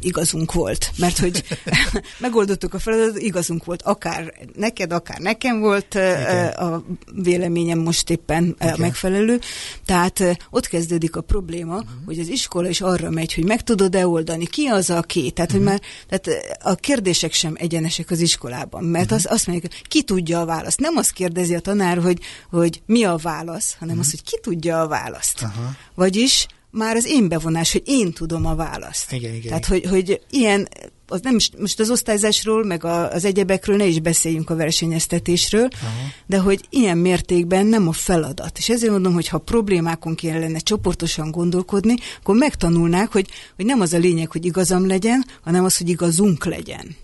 [0.00, 1.44] igazunk volt, mert hogy
[2.18, 6.46] megoldottuk a feladatot, igazunk volt, akár neked, akár nekem volt Igen.
[6.46, 6.84] a
[7.22, 8.74] véleményem most éppen Igen.
[8.78, 9.40] megfelelő.
[9.84, 11.90] Tehát ott kezdődik a probléma, uh-huh.
[12.04, 15.34] hogy az iskola is arra megy, hogy meg tudod-e oldani, ki az a két.
[15.34, 15.68] Tehát, uh-huh.
[15.68, 15.84] hogy mhm.
[16.08, 19.18] már, tehát a kérdések sem egyenesek az iskolában, mert uh-huh.
[19.18, 20.80] az, azt mondják, ki tudja a választ.
[20.80, 22.18] Nem azt kérdezi a tanár, hogy,
[22.50, 24.06] hogy mi a válasz, hanem uh-huh.
[24.06, 25.42] az, hogy ki tudja a választ.
[25.42, 25.64] Uh-huh.
[25.94, 29.12] Vagyis már az én bevonás, hogy én tudom a választ.
[29.12, 29.46] Igen, igen.
[29.46, 30.68] Tehát, hogy, hogy ilyen,
[31.06, 35.68] az nem is, most az osztályzásról, meg a, az egyebekről ne is beszéljünk a versenyeztetésről,
[35.82, 36.08] Aha.
[36.26, 38.58] de hogy ilyen mértékben nem a feladat.
[38.58, 43.92] És ezért mondom, hogy ha problémákon kellene csoportosan gondolkodni, akkor megtanulnák, hogy, hogy nem az
[43.92, 46.96] a lényeg, hogy igazam legyen, hanem az, hogy igazunk legyen.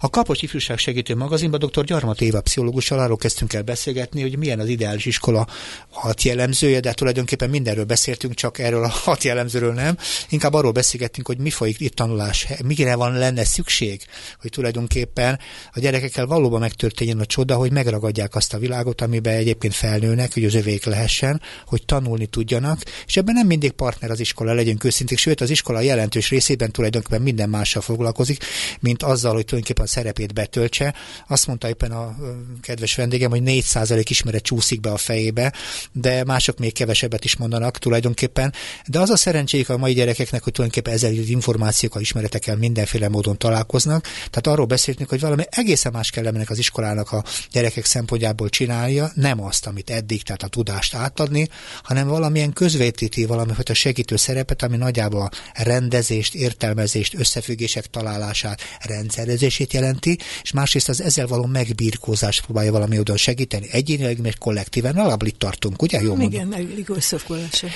[0.00, 1.84] A Kapos Ifjúság Segítő Magazinban dr.
[1.84, 5.46] Gyarmat Éva pszichológussal arról kezdtünk el beszélgetni, hogy milyen az ideális iskola
[5.90, 9.96] hat jellemzője, de tulajdonképpen mindenről beszéltünk, csak erről a hat jellemzőről nem.
[10.28, 14.02] Inkább arról beszélgettünk, hogy mi folyik itt tanulás, mire van lenne szükség,
[14.40, 15.38] hogy tulajdonképpen
[15.72, 20.44] a gyerekekkel valóban megtörténjen a csoda, hogy megragadják azt a világot, amiben egyébként felnőnek, hogy
[20.44, 25.18] az övék lehessen, hogy tanulni tudjanak, és ebben nem mindig partner az iskola, legyen őszinték,
[25.18, 28.44] sőt az iskola jelentős részében tulajdonképpen minden mással foglalkozik,
[28.80, 30.94] mint azzal, hogy tulajdonképpen szerepét betöltse.
[31.28, 32.16] Azt mondta éppen a
[32.60, 35.52] kedves vendégem, hogy 4% ismeret csúszik be a fejébe,
[35.92, 38.52] de mások még kevesebbet is mondanak tulajdonképpen.
[38.86, 44.02] De az a szerencséjük a mai gyerekeknek, hogy tulajdonképpen ezzel információkkal, ismeretekkel mindenféle módon találkoznak.
[44.02, 49.10] Tehát arról beszéltünk, hogy valami egészen más kell ennek az iskolának a gyerekek szempontjából csinálja,
[49.14, 51.48] nem azt, amit eddig, tehát a tudást átadni,
[51.82, 55.30] hanem valamilyen közvetíti, valami a segítő szerepet, ami nagyjából a
[55.62, 63.16] rendezést, értelmezést, összefüggések találását, rendszerezését jelenti, és másrészt az ezzel való megbírkózást próbálja valami oda
[63.16, 63.66] segíteni.
[63.70, 66.02] Egyénileg, meg kollektíven, alapból itt tartunk, ugye?
[66.02, 67.66] Jó Igen, elég összefoglalása.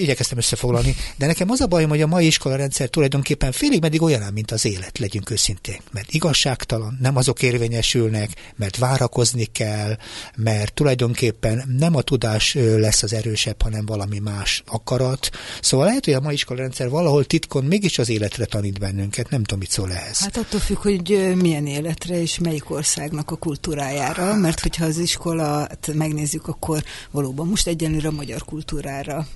[0.00, 4.32] igyekeztem összefoglalni, de nekem az a bajom, hogy a mai iskolarendszer tulajdonképpen félig meddig olyan,
[4.32, 5.80] mint az élet, legyünk őszintén.
[5.92, 9.96] Mert igazságtalan, nem azok érvényesülnek, mert várakozni kell,
[10.36, 15.30] mert tulajdonképpen nem a tudás lesz az erősebb, hanem valami más akarat.
[15.60, 19.58] Szóval lehet, hogy a mai iskolarendszer valahol titkon mégis az életre tanít bennünket, nem tudom,
[19.58, 20.18] mit szól ehhez.
[20.18, 25.90] Hát attól függ, hogy milyen életre és melyik országnak a kultúrájára, mert hogyha az iskolát
[25.94, 29.26] megnézzük, akkor valóban most egyenlőre a magyar kultúrára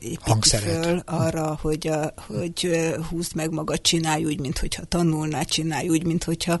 [0.00, 2.70] építi föl, arra, hogy, a, hogy
[3.10, 6.60] húzd meg magad, csinálj úgy, mint hogyha tanulná, csinálj úgy, mint hogyha,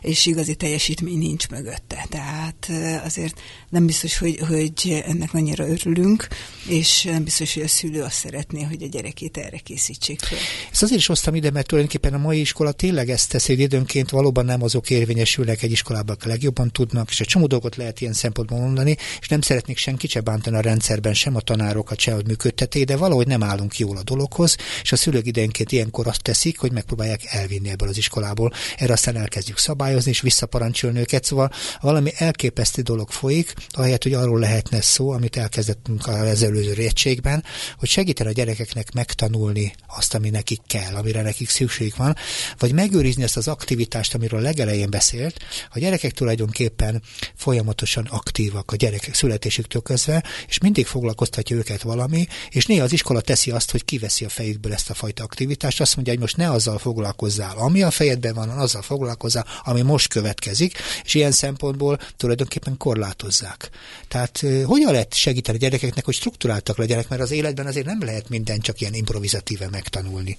[0.00, 2.06] és igazi teljesítmény nincs mögötte.
[2.08, 2.70] Tehát
[3.04, 6.28] azért nem biztos, hogy, hogy ennek annyira örülünk,
[6.68, 10.38] és nem biztos, hogy a szülő azt szeretné, hogy a gyerekét erre készítsék fel.
[10.70, 14.44] Ezt azért is hoztam ide, mert tulajdonképpen a mai iskola tényleg ezt teszi, időnként valóban
[14.44, 18.58] nem azok érvényesülnek egy iskolában, akik legjobban tudnak, és egy csomó dolgot lehet ilyen szempontból
[18.58, 22.84] mondani, és nem szeretnék senki se bántani a rendszerben, sem a tanárokat, se, hogy működteté,
[22.84, 26.72] de valahogy nem állunk jól a dologhoz, és a szülők időnként ilyenkor azt teszik, hogy
[26.72, 28.52] megpróbálják elvinni ebből az iskolából.
[28.76, 34.38] Erre aztán elkezdjük szabályozni, és visszaparancsolni őket, szóval valami elképesztő dolog folyik, ahelyett, hogy arról
[34.38, 37.44] lehetne szó, amit elkezdettünk az előző rétségben,
[37.78, 42.16] hogy segíteni a gyerekeknek megtanulni azt, ami nekik kell, amire nekik szükség van,
[42.58, 45.36] vagy megőrizni ezt az aktivitást, amiről legelején beszélt.
[45.70, 47.02] A gyerekek tulajdonképpen
[47.34, 53.20] folyamatosan aktívak a gyerekek születésüktől közve, és mindig foglalkoztatja őket valami, és néha az iskola
[53.20, 56.50] teszi azt, hogy kiveszi a fejükből ezt a fajta aktivitást, azt mondja, hogy most ne
[56.50, 62.76] azzal foglalkozzál, ami a fejedben van, azzal foglalkozzál, ami most következik, és ilyen szempontból tulajdonképpen
[62.76, 63.70] korlátozzák.
[64.08, 68.28] Tehát hogyan lehet segíteni a gyerekeknek, hogy struktúráltak legyenek, mert az életben azért nem lehet
[68.28, 70.36] minden csak ilyen improvizatíve megtanulni.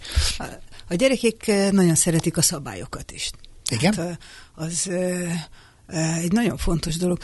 [0.90, 3.32] A gyerekek nagyon szeretik a szabályokat is.
[3.70, 3.94] Igen?
[3.94, 4.20] Hát
[4.54, 4.90] az
[6.22, 7.18] egy nagyon fontos dolog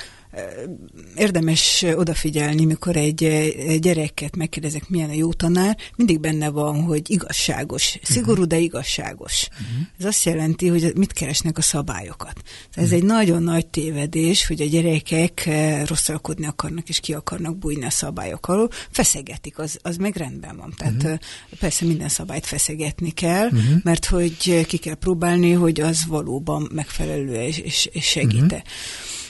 [1.16, 7.98] érdemes odafigyelni, mikor egy, gyereket megkérdezek, milyen a jó tanár, mindig benne van, hogy igazságos,
[8.02, 9.48] szigorú, de igazságos.
[9.52, 9.88] Uh-huh.
[10.00, 12.42] Ez azt jelenti, hogy mit keresnek a szabályokat.
[12.72, 12.98] Ez uh-huh.
[12.98, 15.50] egy nagyon nagy tévedés, hogy a gyerekek
[15.86, 18.70] rosszalkodni akarnak, és ki akarnak bújni a szabályok alól.
[18.90, 20.74] Feszegetik, az, az meg rendben van.
[20.78, 21.20] Tehát uh-huh.
[21.60, 23.84] persze minden szabályt feszegetni kell, uh-huh.
[23.84, 28.56] mert hogy ki kell próbálni, hogy az valóban megfelelő és, és segíte.
[28.56, 28.62] Uh-huh.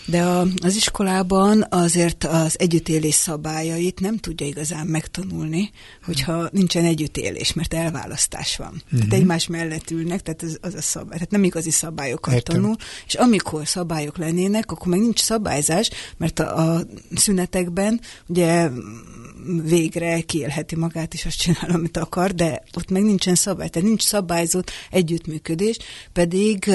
[0.06, 5.70] De a, az iskolában azért az együttélés szabályait nem tudja igazán megtanulni,
[6.06, 8.82] hogyha nincsen együttélés, mert elválasztás van.
[8.86, 9.00] Uh-huh.
[9.00, 11.14] Tehát egymás mellett ülnek, tehát az, az a szabály.
[11.14, 12.56] Tehát nem igazi szabályokat Értem.
[12.56, 12.76] tanul,
[13.08, 16.82] és amikor szabályok lennének, akkor meg nincs szabályzás, mert a, a
[17.16, 18.70] szünetekben ugye
[19.64, 24.04] végre kiélheti magát, és azt csinál, amit akar, de ott meg nincsen szabály, tehát nincs
[24.04, 25.78] szabályzott együttműködés,
[26.14, 26.72] pedig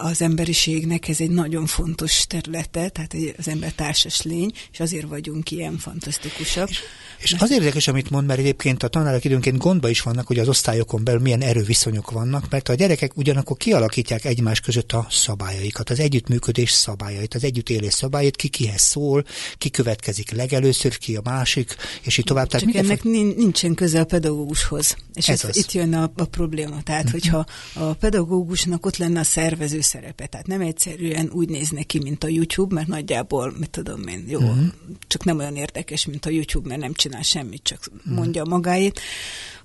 [0.00, 5.50] az emberiségnek ez egy nagyon fontos területe, tehát az ember társas lény, és azért vagyunk
[5.50, 6.68] ilyen fantasztikusak.
[6.70, 6.82] És,
[7.18, 10.48] és az érdekes, amit mond, mert egyébként a tanárok időnként gondba is vannak, hogy az
[10.48, 16.00] osztályokon belül milyen erőviszonyok vannak, mert a gyerekek ugyanakkor kialakítják egymás között a szabályaikat, az
[16.00, 19.24] együttműködés szabályait, az együttélés szabályait, ki kihez szól,
[19.58, 21.67] ki következik legelőször, ki a másik,
[22.02, 22.48] és így tovább.
[22.48, 23.12] Tehát Csak ennek fog...
[23.12, 24.96] nincsen köze a pedagógushoz.
[25.14, 26.82] És ez, ez itt jön a, a probléma.
[26.82, 27.20] Tehát, uh-huh.
[27.20, 32.24] hogyha a pedagógusnak ott lenne a szervező szerepe, tehát nem egyszerűen úgy néznek ki, mint
[32.24, 34.66] a YouTube, mert nagyjából, mit tudom én, jó, uh-huh.
[35.06, 38.14] csak nem olyan érdekes, mint a YouTube, mert nem csinál semmit, csak uh-huh.
[38.14, 39.00] mondja magáét,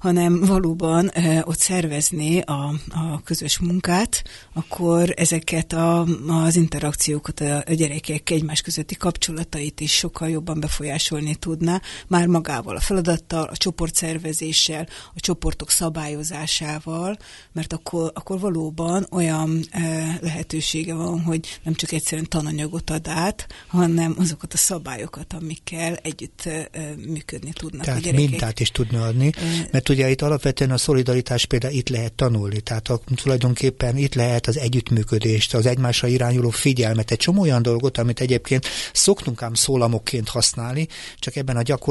[0.04, 7.64] hanem valóban e, ott szervezni a, a közös munkát, akkor ezeket a, az interakciókat, a,
[7.68, 13.58] a gyerekek egymás közötti kapcsolatait is sokkal jobban befolyásolni tudná, már magával a feladattal, a
[13.58, 17.18] csoportszervezéssel, a csoportok szabályozásával,
[17.52, 23.48] mert akkor, akkor valóban olyan e, lehetősége van, hogy nem csak egyszerűen tananyagot ad át,
[23.68, 26.70] hanem azokat a szabályokat, amikkel együtt e,
[27.08, 28.30] működni tudnak Tehát a gyerekek.
[28.30, 29.32] mintát is tudna adni,
[29.72, 34.48] mert ugye itt alapvetően a szolidaritás például itt lehet tanulni, tehát a, tulajdonképpen itt lehet
[34.48, 40.30] az együttműködést, az egymásra irányuló figyelmet, egy csomó olyan dolgot, amit egyébként szoktunk ám szólamokként
[40.30, 40.88] használni,
[41.20, 41.83] csak ebben a gyakorlatban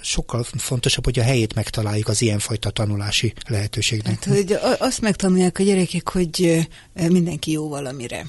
[0.00, 4.24] sokkal fontosabb, hogy a helyét megtaláljuk az ilyenfajta tanulási lehetőségnek.
[4.24, 6.66] Hát, hogy azt megtanulják a gyerekek, hogy
[7.08, 8.26] mindenki jó valamire.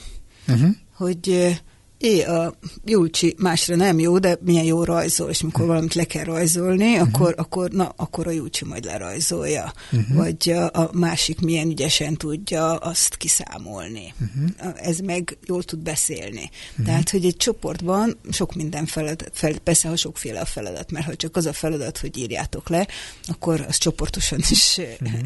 [0.47, 0.69] Uh-huh.
[0.93, 1.57] Hogy
[2.01, 2.53] É, a
[2.85, 7.07] Júlcsi másra nem jó, de milyen jó rajzol, és mikor valamit le kell rajzolni, uh-huh.
[7.07, 9.73] akkor, akkor, na, akkor a Júlcsi majd lerajzolja.
[9.91, 10.15] Uh-huh.
[10.15, 14.13] Vagy a, a másik milyen ügyesen tudja azt kiszámolni.
[14.21, 14.49] Uh-huh.
[14.75, 16.49] Ez meg jól tud beszélni.
[16.71, 16.85] Uh-huh.
[16.85, 21.15] Tehát, hogy egy csoportban sok minden feladat, fel, persze, ha sokféle a feladat, mert ha
[21.15, 22.87] csak az a feladat, hogy írjátok le,
[23.27, 25.19] akkor az csoportosan is uh-huh.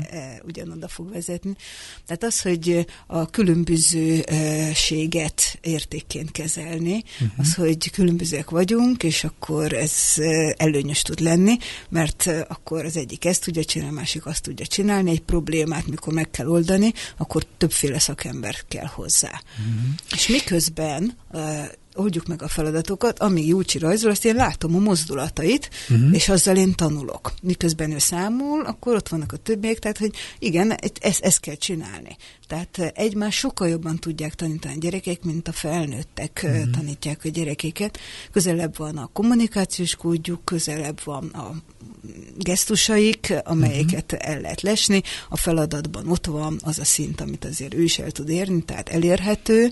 [0.45, 1.55] ugyanoda fog vezetni.
[2.05, 7.29] Tehát az, hogy a különbözőséget értékként kezel, kezelni, uh-huh.
[7.37, 9.93] az, hogy különbözőek vagyunk, és akkor ez
[10.57, 11.57] előnyös tud lenni,
[11.89, 16.13] mert akkor az egyik ezt tudja csinálni, a másik azt tudja csinálni, egy problémát, mikor
[16.13, 19.41] meg kell oldani, akkor többféle szakember kell hozzá.
[19.59, 19.83] Uh-huh.
[20.15, 21.17] És miközben
[21.95, 26.13] oldjuk meg a feladatokat, amíg Júlcsi rajzol, azt én látom a mozdulatait, uh-huh.
[26.13, 27.33] és azzal én tanulok.
[27.41, 32.17] Miközben ő számol, akkor ott vannak a többiek, tehát, hogy igen, ezt, ezt kell csinálni.
[32.47, 36.69] Tehát egymás sokkal jobban tudják tanítani a gyerekek, mint a felnőttek uh-huh.
[36.69, 37.99] tanítják a gyerekeket.
[38.31, 41.55] Közelebb van a kommunikációs kódjuk, közelebb van a
[42.37, 44.29] gesztusaik, amelyeket uh-huh.
[44.29, 45.01] el lehet lesni.
[45.29, 48.89] A feladatban ott van az a szint, amit azért ő is el tud érni, tehát
[48.89, 49.71] elérhető.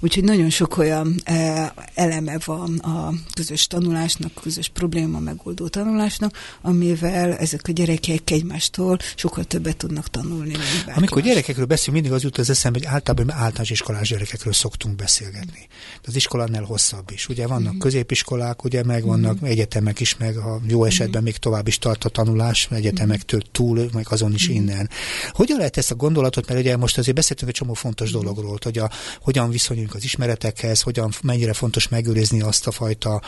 [0.00, 7.36] Úgyhogy nagyon sok olyan e, eleme van a közös tanulásnak, közös probléma megoldó tanulásnak, amivel
[7.36, 10.54] ezek a gyerekek egymástól sokkal többet tudnak tanulni.
[10.94, 11.30] Amikor más.
[11.30, 15.66] gyerekekről beszélünk, mindig az jut az eszembe, hogy általában általános iskolás gyerekekről szoktunk beszélgetni.
[16.02, 17.28] De az iskolánál hosszabb is.
[17.28, 17.78] Ugye vannak mm-hmm.
[17.78, 19.50] középiskolák, ugye meg vannak mm-hmm.
[19.50, 21.24] egyetemek is, meg a jó esetben mm-hmm.
[21.24, 24.60] még tovább is tart a tanulás, egyetemektől túl, meg azon is mm-hmm.
[24.60, 24.90] innen.
[25.30, 28.78] Hogyan lehet ezt a gondolatot, mert ugye most azért beszéltünk egy csomó fontos dologról, hogy
[28.78, 29.50] a, hogyan
[29.88, 33.22] viszonyulunk az ismeretekhez, hogyan, mennyire fontos megőrizni azt a fajta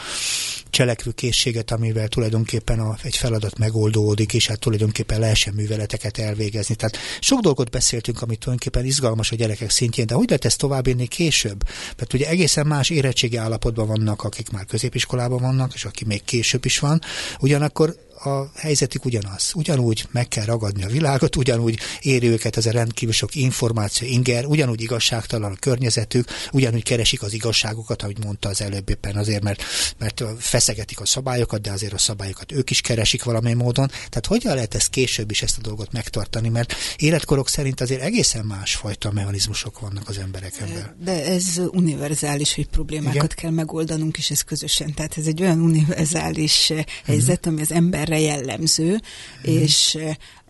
[0.71, 6.75] cselekvő készséget, amivel tulajdonképpen a, egy feladat megoldódik, és hát tulajdonképpen lehessen műveleteket elvégezni.
[6.75, 11.07] Tehát sok dolgot beszéltünk, amit tulajdonképpen izgalmas a gyerekek szintjén, de hogy lehet ezt továbbírni
[11.07, 11.63] később?
[11.97, 16.65] Mert ugye egészen más érettségi állapotban vannak, akik már középiskolában vannak, és aki még később
[16.65, 17.01] is van.
[17.41, 19.53] Ugyanakkor a helyzetük ugyanaz.
[19.55, 24.45] Ugyanúgy meg kell ragadni a világot, ugyanúgy éri őket ez a rendkívül sok információ, inger,
[24.45, 29.63] ugyanúgy igazságtalan a környezetük, ugyanúgy keresik az igazságokat, ahogy mondta az előbb éppen azért, mert,
[29.99, 33.89] mert feszegetik a szabályokat, de azért a szabályokat ők is keresik valamely módon.
[33.89, 38.45] Tehát hogyan lehet ezt később is ezt a dolgot megtartani, mert életkorok szerint azért egészen
[38.45, 40.97] másfajta mechanizmusok vannak az emberekben.
[41.05, 43.29] De ez univerzális, hogy problémákat Igen?
[43.37, 44.95] kell megoldanunk, és ez közösen.
[44.95, 46.73] Tehát ez egy olyan univerzális
[47.05, 47.53] helyzet, uh-huh.
[47.53, 48.99] ami az ember erre jellemző, mm.
[49.43, 49.99] és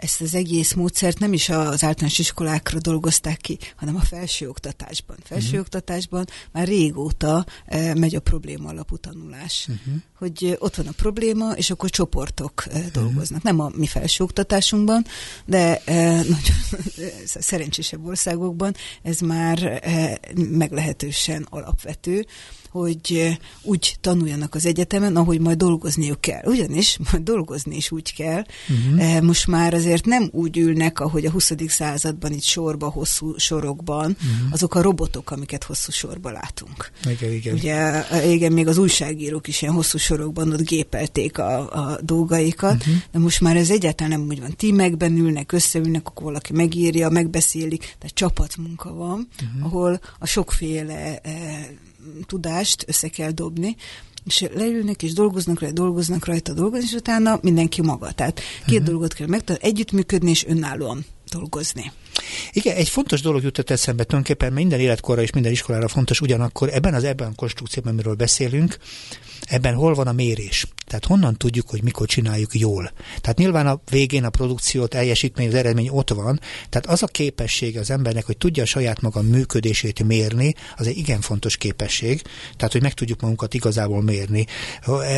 [0.01, 5.17] ezt az egész módszert nem is az általános iskolákra dolgozták ki, hanem a felsőoktatásban.
[5.25, 7.47] Felsőoktatásban már régóta
[7.95, 9.67] megy a probléma alapú tanulás.
[9.69, 9.95] Uh-huh.
[10.19, 12.87] Hogy ott van a probléma, és akkor csoportok uh-huh.
[12.87, 13.43] dolgoznak.
[13.43, 15.05] Nem a mi felsőoktatásunkban,
[15.47, 16.59] de nagyon
[17.25, 19.83] szerencsésebb országokban ez már
[20.35, 22.27] meglehetősen alapvető
[22.71, 26.43] hogy úgy tanuljanak az egyetemen, ahogy majd dolgozniuk kell.
[26.45, 28.45] Ugyanis majd dolgozni is úgy kell.
[28.69, 29.21] Uh-huh.
[29.21, 31.53] Most már azért nem úgy ülnek, ahogy a 20.
[31.67, 34.53] században itt sorba, hosszú sorokban, uh-huh.
[34.53, 36.91] azok a robotok, amiket hosszú sorba látunk.
[37.05, 37.55] Igen, igen.
[37.55, 42.95] Ugye, igen, még az újságírók is ilyen hosszú sorokban ott gépelték a, a dolgaikat, uh-huh.
[43.13, 44.57] de most már ez egyáltalán nem úgy van.
[44.57, 49.65] Tímekben ülnek, összeülnek, akkor valaki megírja, megbeszélik, tehát csapatmunka van, uh-huh.
[49.65, 51.67] ahol a sokféle eh,
[52.27, 53.77] tudást össze kell dobni,
[54.25, 58.13] és leülnek, és dolgoznak rajta, dolgoznak rajta, dolgozni, és utána mindenki maga.
[58.13, 58.87] Tehát két uh-huh.
[58.87, 61.93] dolgot kell megtanulni, együttműködni és önállóan dolgozni.
[62.53, 66.95] Igen, egy fontos dolog jutott eszembe tulajdonképpen minden életkorra és minden iskolára fontos, ugyanakkor ebben
[66.95, 68.77] az ebben a konstrukcióban, amiről beszélünk,
[69.41, 70.67] ebben hol van a mérés?
[70.91, 72.93] Tehát honnan tudjuk, hogy mikor csináljuk jól?
[73.21, 77.81] Tehát nyilván a végén a produkció teljesítmény, az eredmény ott van, tehát az a képessége
[77.81, 82.23] az embernek, hogy tudja a saját maga működését mérni, az egy igen fontos képesség,
[82.57, 84.47] tehát hogy meg tudjuk magunkat igazából mérni.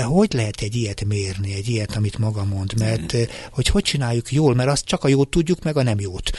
[0.05, 2.79] Hogy lehet egy ilyet mérni, egy ilyet, amit maga mond?
[2.79, 3.17] Mert
[3.51, 6.31] hogy hogy csináljuk jól, mert azt csak a jót tudjuk, meg a nem jót.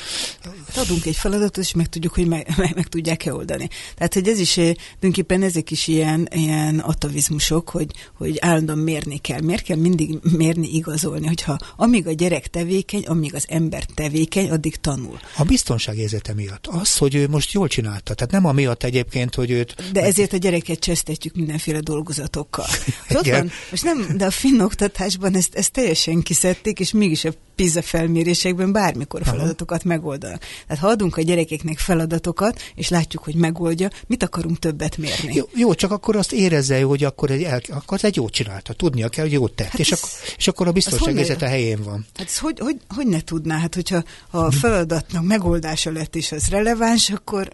[0.75, 3.69] Adunk egy feladatot, és meg tudjuk, hogy meg, meg, meg tudják-e oldani.
[3.95, 9.41] Tehát, hogy ez is, tulajdonképpen ezek is ilyen, ilyen atavizmusok, hogy, hogy állandóan mérni kell.
[9.41, 14.75] Miért kell mindig mérni, igazolni, hogyha amíg a gyerek tevékeny, amíg az ember tevékeny, addig
[14.75, 15.19] tanul.
[15.37, 16.67] A biztonságérzete miatt.
[16.67, 18.13] Az, hogy ő most jól csinálta.
[18.13, 19.91] Tehát nem amiatt egyébként, hogy őt...
[19.91, 22.65] De ezért a gyereket csesztetjük mindenféle dolgozatokkal.
[23.09, 27.31] ott van, most nem, de a finn oktatásban ezt, ezt teljesen kiszedték, és mégis a
[27.55, 30.41] PISA felmérésekben bármikor feladatokat megoldanak.
[30.67, 35.33] Tehát ha adunk a gyerekeknek feladatokat, és látjuk, hogy megoldja, mit akarunk többet mérni?
[35.33, 38.73] Jó, jó csak akkor azt érezze, hogy akkor egy, el, akkor egy jót csinálta.
[38.73, 39.67] Tudnia kell, hogy jót tett.
[39.67, 42.05] Hát és, ez, akkor, és akkor a biztonságérzete helyén van.
[42.15, 43.57] Hát ez hogy, hogy, hogy ne tudná?
[43.59, 47.53] Hát hogyha ha a feladatnak megoldása lett, és az releváns, akkor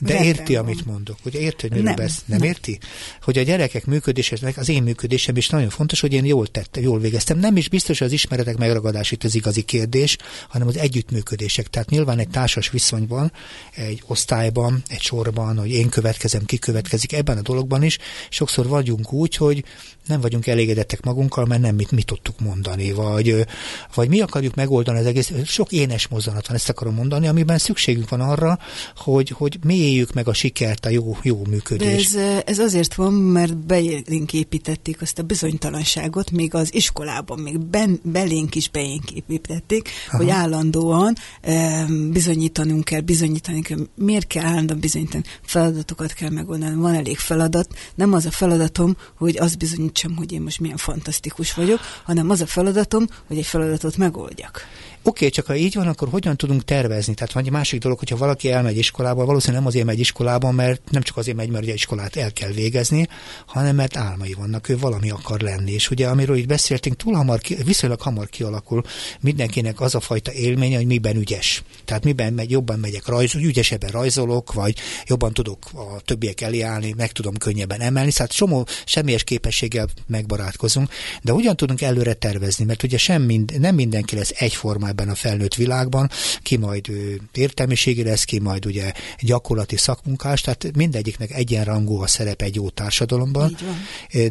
[0.00, 0.64] de érti, van.
[0.64, 2.78] amit mondok, hogy érti, hogy miről nem, besz, nem, nem érti?
[3.22, 6.98] Hogy a gyerekek működése, az én működésem is nagyon fontos, hogy én jól tettem, jól
[6.98, 7.38] végeztem.
[7.38, 10.16] Nem is biztos, hogy az ismeretek megragadása itt az igazi kérdés,
[10.48, 11.66] hanem az együttműködések.
[11.66, 13.32] Tehát nyilván egy társas viszonyban,
[13.74, 19.12] egy osztályban, egy sorban, hogy én következem, ki következik, ebben a dologban is sokszor vagyunk
[19.12, 19.64] úgy, hogy
[20.06, 23.46] nem vagyunk elégedettek magunkkal, mert nem mit, mit tudtuk mondani, vagy,
[23.94, 28.08] vagy mi akarjuk megoldani az egész, sok énes mozzanat van, ezt akarom mondani, amiben szükségünk
[28.08, 28.58] van arra,
[28.96, 32.14] hogy, hogy mélyéljük meg a sikert, a jó, jó működést.
[32.14, 37.58] De ez, ez azért van, mert belénk építették azt a bizonytalanságot, még az iskolában, még
[37.58, 40.16] ben, belénk is belénk építették, Aha.
[40.16, 43.78] hogy állandóan e, bizonyítanunk kell, bizonyítani kell.
[43.94, 45.24] Miért kell állandóan bizonyítani?
[45.42, 47.68] Feladatokat kell megoldani, van elég feladat.
[47.94, 52.30] Nem az a feladatom, hogy az bizonyít sem, hogy én most milyen fantasztikus vagyok, hanem
[52.30, 54.60] az a feladatom, hogy egy feladatot megoldjak.
[55.08, 57.14] Okay, csak ha így van, akkor hogyan tudunk tervezni?
[57.14, 60.90] Tehát van egy másik dolog, hogyha valaki elmegy iskolába, valószínűleg nem azért megy iskolába, mert
[60.90, 63.08] nem csak azért megy, mert ugye iskolát el kell végezni,
[63.46, 65.72] hanem mert álmai vannak, ő valami akar lenni.
[65.72, 68.82] És ugye, amiről itt beszéltünk, túl hamar, viszonylag hamar kialakul
[69.20, 71.62] mindenkinek az a fajta élménye, hogy miben ügyes.
[71.84, 74.76] Tehát miben megy, jobban megyek rajz, ügyesebben rajzolok, vagy
[75.06, 78.12] jobban tudok a többiek elé állni, meg tudom könnyebben emelni.
[78.12, 80.88] Tehát somó semmilyes képességgel megbarátkozunk,
[81.22, 85.14] de hogyan tudunk előre tervezni, mert ugye sem mind, nem mindenki lesz egyformában ebben a
[85.14, 86.10] felnőtt világban,
[86.42, 86.90] ki majd
[87.32, 93.56] értelmiségi lesz, ki majd ugye gyakorlati szakmunkás, tehát mindegyiknek egyenrangú a szerep egy jó társadalomban.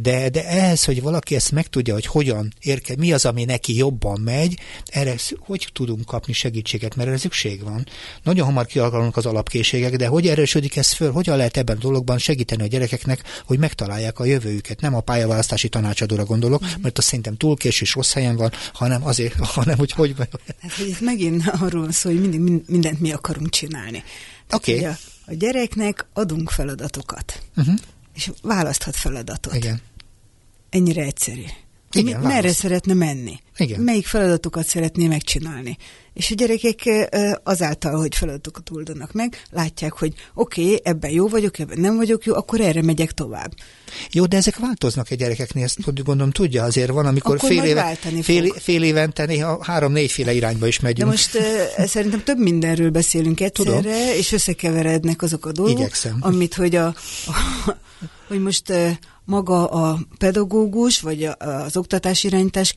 [0.02, 4.20] De, de ehhez, hogy valaki ezt megtudja, hogy hogyan érke, mi az, ami neki jobban
[4.20, 7.88] megy, erre hogy tudunk kapni segítséget, mert erre szükség van.
[8.24, 12.18] Nagyon hamar kialakulnak az alapkészségek, de hogy erősödik ez föl, hogyan lehet ebben a dologban
[12.18, 14.82] segíteni a gyerekeknek, hogy megtalálják a jövőjüket.
[14.82, 16.82] Nem a pályaválasztási tanácsadóra gondolok, mm.
[16.82, 20.16] mert azt szerintem túl késő és rossz helyen van, hanem azért, hanem hogy hogy
[20.62, 20.70] van.
[20.70, 24.04] Hát, hogy itt megint arról szól, hogy mindig mindent mi akarunk csinálni.
[24.52, 24.78] Oké.
[24.78, 24.86] Okay.
[24.86, 27.76] A, a gyereknek adunk feladatokat, uh-huh.
[28.14, 29.56] és választhat feladatot.
[29.56, 29.82] Igen.
[30.70, 31.44] Ennyire egyszerű.
[31.96, 33.40] Igen, Mi, merre szeretne menni?
[33.58, 33.82] Igen.
[33.82, 35.78] Melyik feladatokat szeretné megcsinálni?
[36.14, 37.10] És a gyerekek
[37.44, 42.26] azáltal, hogy feladatokat oldanak meg, látják, hogy oké, okay, ebben jó vagyok, ebben nem vagyok
[42.26, 43.54] jó, akkor erre megyek tovább.
[44.12, 47.98] Jó, de ezek változnak egy gyerekeknél, ezt gondolom tudja, azért van, amikor akkor fél, éve,
[48.22, 51.00] fél, fél évente néha három-négyféle irányba is megyünk.
[51.00, 51.38] De most
[51.90, 53.92] szerintem több mindenről beszélünk egyszerre, Tudom.
[54.18, 56.18] és összekeverednek azok a dolgok, Igyekszem.
[56.20, 56.94] amit, hogy a, a
[58.28, 58.74] hogy most
[59.26, 62.74] maga a pedagógus, vagy az oktatási irányítás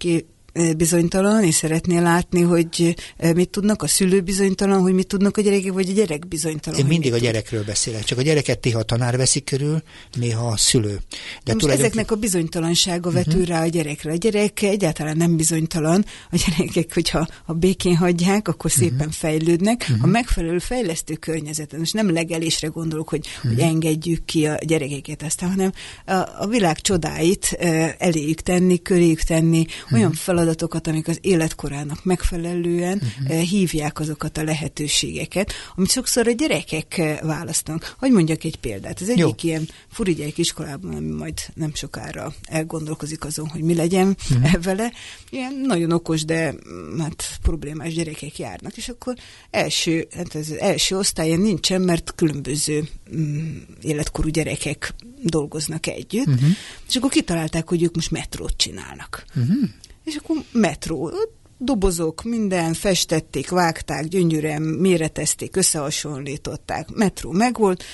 [0.77, 2.95] bizonytalan, és szeretnél látni, hogy
[3.35, 6.79] mit tudnak, a szülő bizonytalan, hogy mit tudnak a gyerekek, vagy a gyerek bizonytalan.
[6.79, 9.83] Én mindig a gyerekről beszélek, csak a gyereket néha a tanár veszik körül,
[10.19, 10.89] néha a szülő.
[10.89, 11.81] De Most tulajdonképpen...
[11.81, 13.49] ezeknek a bizonytalansága vetül uh-huh.
[13.49, 14.13] rá a gyerekre.
[14.13, 16.05] A gyerek egyáltalán nem bizonytalan.
[16.31, 19.13] A gyerekek, hogyha a békén hagyják, akkor szépen uh-huh.
[19.13, 19.81] fejlődnek.
[19.81, 20.05] Uh-huh.
[20.05, 23.53] A megfelelő fejlesztő környezeten, most nem legelésre gondolok, hogy, uh-huh.
[23.53, 25.73] hogy engedjük ki a gyerekeket aztán, hanem
[26.07, 27.57] a, a világ csodáit
[27.99, 29.99] eléjük tenni, köréjük tenni, uh-huh.
[29.99, 33.39] olyan feladat feladatokat, amik az életkorának megfelelően uh-huh.
[33.39, 37.95] hívják azokat a lehetőségeket, amit sokszor a gyerekek eh, választanak.
[37.99, 39.01] Hogy mondjak egy példát.
[39.01, 39.49] Ez egyik Jó.
[39.49, 44.63] ilyen furigyek iskolában, ami majd nem sokára elgondolkozik azon, hogy mi legyen uh-huh.
[44.69, 44.93] vele.
[45.31, 49.15] Ilyen nagyon okos, de mm, hát problémás gyerekek járnak, és akkor
[49.51, 56.49] első, hát az első osztályon nincsen, mert különböző mm, életkorú gyerekek dolgoznak együtt, uh-huh.
[56.89, 59.25] és akkor kitalálták, hogy ők most metrót csinálnak.
[59.37, 59.69] Uh-huh
[60.09, 61.13] és akkor metró,
[61.59, 67.85] dobozok, minden, festették, vágták, gyönyörűen méretezték, összehasonlították, metró megvolt.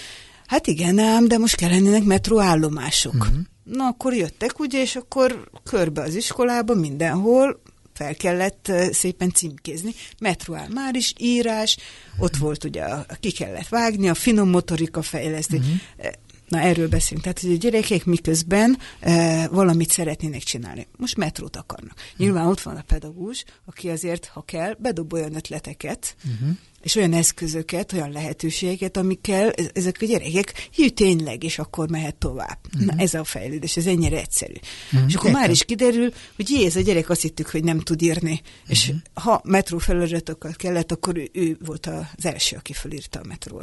[0.46, 3.14] Hát igen, ám, de most kellenének metróállomások.
[3.14, 3.36] Uh-huh.
[3.64, 7.62] Na, akkor jöttek, ugye, és akkor körbe az iskolába, mindenhol,
[7.92, 9.90] fel kellett szépen címkézni.
[10.20, 11.76] Metróál már is, írás,
[12.18, 12.84] ott volt ugye,
[13.20, 15.60] ki kellett vágni, a finom motorika fejlesztés.
[15.60, 16.12] Uh-huh.
[16.48, 17.22] Na erről beszélünk.
[17.22, 20.86] Tehát, hogy a gyerekek miközben e, valamit szeretnének csinálni.
[20.96, 21.94] Most metrót akarnak.
[22.16, 26.56] Nyilván ott van a pedagógus, aki azért, ha kell, bedob olyan ötleteket, uh-huh.
[26.82, 32.58] és olyan eszközöket, olyan lehetőségeket, amikkel ezek a gyerekek hű tényleg, és akkor mehet tovább.
[32.74, 32.94] Uh-huh.
[32.94, 34.54] Na ez a fejlődés, ez ennyire egyszerű.
[34.92, 35.08] Uh-huh.
[35.08, 35.40] És akkor Értem.
[35.40, 38.32] már is kiderül, hogy jé, ez a gyerek azt hittük, hogy nem tud írni.
[38.32, 38.68] Uh-huh.
[38.68, 43.62] És ha metró feladatokat kellett, akkor ő, ő volt az első, aki felírta a metró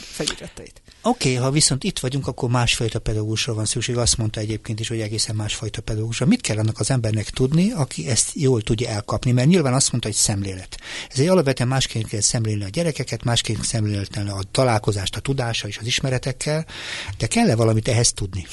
[0.00, 0.82] feliratait.
[1.02, 3.96] Oké, okay, ha viszont itt vagyunk, akkor másfajta pedagógusra van szükség.
[3.96, 6.26] Azt mondta egyébként is, hogy egészen másfajta pedagógusra.
[6.26, 9.32] Mit kell annak az embernek tudni, aki ezt jól tudja elkapni?
[9.32, 10.80] Mert nyilván azt mondta, hogy szemlélet.
[11.10, 15.78] Ez egy alapvetően másként kell szemlélni a gyerekeket, másként szemlélni a találkozást, a tudása és
[15.78, 16.66] az ismeretekkel,
[17.18, 18.46] de kell-e valamit ehhez tudni?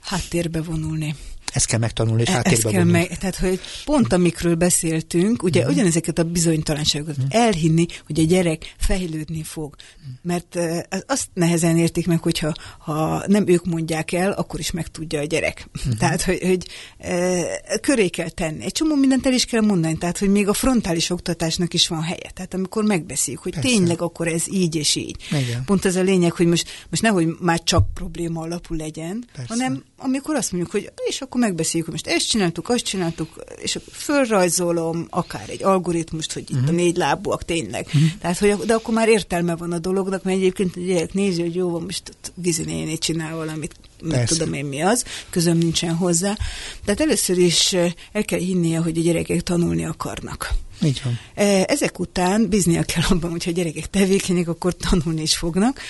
[0.00, 1.14] Háttérbe vonulni.
[1.52, 5.74] Ezt kell megtanulni, és e- háttérbe kell meg, Tehát, hogy pont amikről beszéltünk, ugye uh-huh.
[5.74, 7.44] ugyanezeket a bizonytalanságokat uh-huh.
[7.44, 9.74] elhinni, hogy a gyerek fejlődni fog.
[10.22, 15.20] Mert uh, azt nehezen értik meg, hogyha ha nem ők mondják el, akkor is megtudja
[15.20, 15.68] a gyerek.
[15.76, 15.94] Uh-huh.
[15.94, 16.66] Tehát, hogy, hogy
[16.98, 18.64] uh, köré kell tenni.
[18.64, 22.02] Egy csomó mindent el is kell mondani, tehát, hogy még a frontális oktatásnak is van
[22.02, 22.30] helye.
[22.34, 23.68] Tehát, amikor megbeszéljük, hogy Persze.
[23.68, 25.16] tényleg akkor ez így és így.
[25.30, 25.64] Igen.
[25.64, 29.54] Pont ez a lényeg, hogy most, most nehogy már csak probléma alapú legyen, Persze.
[29.54, 33.78] hanem amikor azt mondjuk, hogy és akkor megbeszéljük, hogy most ezt csináltuk, azt csináltuk, és
[33.92, 36.68] fölrajzolom akár egy algoritmust, hogy itt uh-huh.
[36.68, 36.80] a mhm.
[36.80, 37.86] négy lábúak tényleg.
[37.86, 38.10] Uh-huh.
[38.20, 41.54] Tehát, hogy, de akkor már értelme van a dolognak, mert egyébként a gyerek nézi, hogy
[41.54, 45.94] jó van, most ott Gizi néni csinál valamit, nem tudom én mi az, közöm nincsen
[45.94, 46.36] hozzá.
[46.84, 47.72] Tehát először is
[48.12, 50.54] el kell hinnie, hogy a gyerekek tanulni akarnak.
[50.82, 51.18] Így van.
[51.64, 55.80] Ezek után bíznia kell abban, hogyha a gyerekek tevékenyek, akkor tanulni is fognak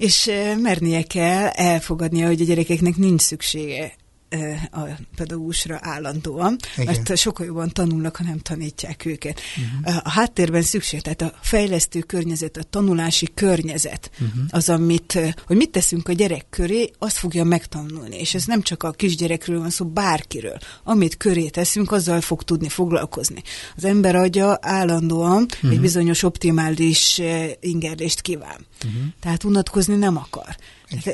[0.00, 0.30] és
[0.62, 3.92] mernie kell elfogadnia, hogy a gyerekeknek nincs szüksége
[4.70, 4.80] a
[5.16, 6.94] pedagógusra állandóan, Igen.
[6.94, 9.40] mert sokkal jobban tanulnak, ha nem tanítják őket.
[9.56, 10.00] Uh-huh.
[10.04, 14.42] A háttérben szükség, tehát a fejlesztő környezet, a tanulási környezet, uh-huh.
[14.48, 18.18] az, amit, hogy mit teszünk a gyerek köré, azt fogja megtanulni.
[18.18, 20.58] És ez nem csak a kisgyerekről van szó, bárkiről.
[20.84, 23.42] Amit köré teszünk, azzal fog tudni foglalkozni.
[23.76, 25.70] Az ember agya állandóan uh-huh.
[25.70, 27.20] egy bizonyos optimális
[27.60, 28.66] ingerlést kíván.
[28.84, 29.02] Uh-huh.
[29.20, 30.56] Tehát unatkozni nem akar.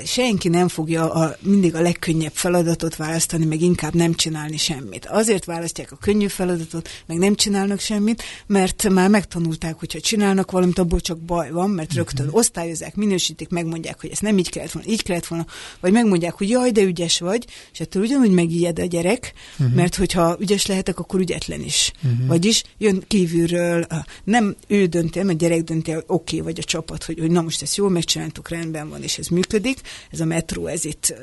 [0.05, 5.07] Senki nem fogja a, mindig a legkönnyebb feladatot választani, meg inkább nem csinálni semmit.
[5.07, 10.79] Azért választják a könnyű feladatot, meg nem csinálnak semmit, mert már megtanulták, hogyha csinálnak valamit,
[10.79, 11.97] abból csak baj van, mert mhm.
[11.97, 15.47] rögtön osztályozzák, minősítik, megmondják, hogy ez nem így kellett volna, így kellett volna,
[15.81, 19.75] vagy megmondják, hogy jaj, de ügyes vagy, és ettől ugyanúgy megijed a gyerek, uh-huh.
[19.75, 21.93] mert hogyha ügyes lehetek, akkor ügyetlen is.
[22.05, 22.27] Uh-huh.
[22.27, 23.87] Vagyis jön kívülről,
[24.25, 27.63] nem ő dönti, mert gyerek dönti, oké, okay, vagy a csapat, hogy, hogy na most
[27.63, 29.66] ezt jól megcsináltuk, rendben van, és ez működik.
[30.11, 31.15] Ez a metró, ez itt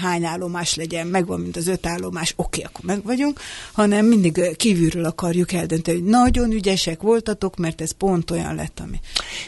[0.00, 3.40] hány állomás legyen, megvan, mint az öt állomás, oké, akkor meg vagyunk,
[3.72, 9.00] hanem mindig kívülről akarjuk eldönteni, hogy nagyon ügyesek voltatok, mert ez pont olyan lett, ami.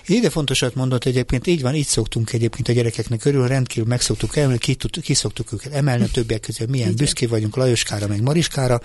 [0.06, 4.36] Ide fontosat mondott egyébként, így van, így szoktunk egyébként a gyerekeknek örül, rendkívül meg szoktuk
[4.36, 8.80] emelni, ki, ki szoktuk őket emelni többiek közül, milyen büszké vagyunk Lajoskára, meg Mariskára,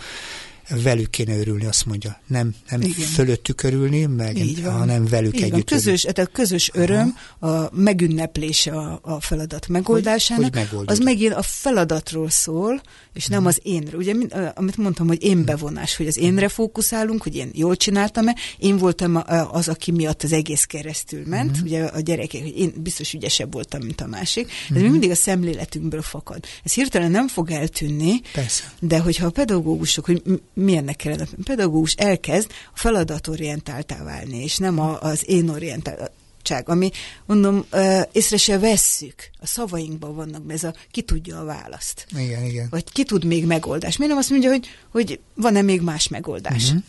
[0.83, 2.21] velük kéne örülni, azt mondja.
[2.27, 5.51] Nem, nem fölöttük örülni, meg, hanem velük Így együtt.
[5.51, 5.79] Van.
[5.79, 7.57] Közös, tehát a közös öröm, Aha.
[7.57, 12.81] a megünneplése a, a feladat megoldásának, hogy, hogy az megint a feladatról szól,
[13.13, 13.99] és nem az énről.
[13.99, 14.13] Ugye,
[14.55, 19.23] amit mondtam, hogy én bevonás, hogy az énre fókuszálunk, hogy én jól csináltam-e, én voltam
[19.51, 21.65] az, aki miatt az egész keresztül ment, uh-huh.
[21.65, 24.51] ugye a gyerekek, hogy én biztos ügyesebb voltam, mint a másik.
[24.75, 26.45] Ez még mindig a szemléletünkből fakad.
[26.63, 28.63] Ez hirtelen nem fog eltűnni, Persze.
[28.79, 30.23] de hogyha a pedagógusok, hogy
[30.61, 31.23] milyennek kellene.
[31.23, 36.11] A pedagógus elkezd a feladatorientáltá válni, és nem a, az én orientál
[36.65, 36.91] ami,
[37.25, 37.65] mondom,
[38.11, 39.29] észre se vesszük.
[39.39, 42.05] A szavainkban vannak, ez a ki tudja a választ.
[42.17, 42.67] Igen, igen.
[42.69, 43.97] Vagy ki tud még megoldást.
[43.97, 46.63] Miért nem azt mondja, hogy, hogy van-e még más megoldás?
[46.63, 46.83] Uh-huh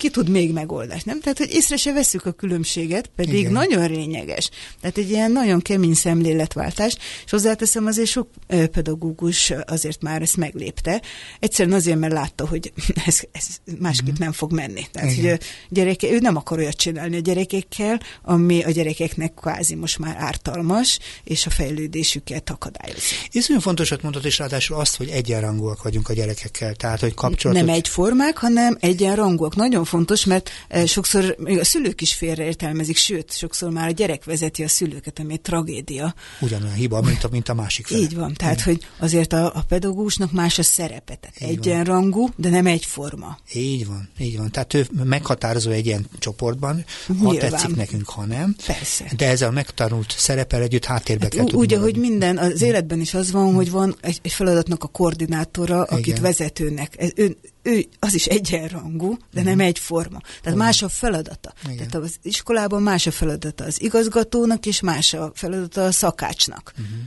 [0.00, 1.20] ki tud még megoldást, nem?
[1.20, 3.52] Tehát, hogy észre se veszük a különbséget, pedig Igen.
[3.52, 4.50] nagyon lényeges.
[4.80, 11.02] Tehát egy ilyen nagyon kemény szemléletváltás, és hozzáteszem azért sok pedagógus azért már ezt meglépte.
[11.38, 12.72] Egyszerűen azért, mert látta, hogy
[13.06, 13.46] ez, ez
[13.78, 14.18] másképp mm.
[14.18, 14.86] nem fog menni.
[14.92, 15.30] Tehát, Igen.
[15.30, 19.98] hogy a gyereke, ő nem akar olyat csinálni a gyerekekkel, ami a gyerekeknek kvázi most
[19.98, 23.14] már ártalmas, és a fejlődésüket akadályozza.
[23.32, 26.74] Ez nagyon fontosat mondott, és ráadásul azt, hogy egyenrangúak vagyunk a gyerekekkel.
[26.74, 27.64] Tehát, hogy kapcsolatot...
[27.64, 29.56] Nem egyformák, hanem egyenrangúak.
[29.56, 34.24] Nagyon fontos, mert eh, sokszor még a szülők is félreértelmezik, sőt, sokszor már a gyerek
[34.24, 36.14] vezeti a szülőket, ami egy tragédia.
[36.40, 38.00] Ugyanolyan hiba, mint a, mint a másik fele.
[38.00, 42.34] Így van, tehát, hogy azért a, a pedagógusnak más a szerepe, tehát így egyenrangú, van.
[42.36, 43.38] de nem egyforma.
[43.52, 44.50] Így van, így van.
[44.50, 47.50] Tehát ő meghatározó egy ilyen csoportban, ha Nyilván.
[47.50, 48.56] tetszik nekünk, ha nem.
[48.66, 49.10] Persze.
[49.16, 53.14] De ez a megtanult szerepel együtt háttérbe hát, kell Úgy, ahogy minden, az életben is
[53.14, 56.22] az van, hogy van egy, egy feladatnak a koordinátora, akit Igen.
[56.22, 56.94] vezetőnek.
[56.98, 59.60] Ez, ő, ő az is egyenrangú, de nem mhm.
[59.60, 60.20] egyforma.
[60.42, 61.52] Tehát más a feladata.
[61.64, 61.76] Igen.
[61.76, 66.72] Tehát az iskolában más a feladata az igazgatónak, és más a feladata a szakácsnak.
[66.78, 66.98] Uh-huh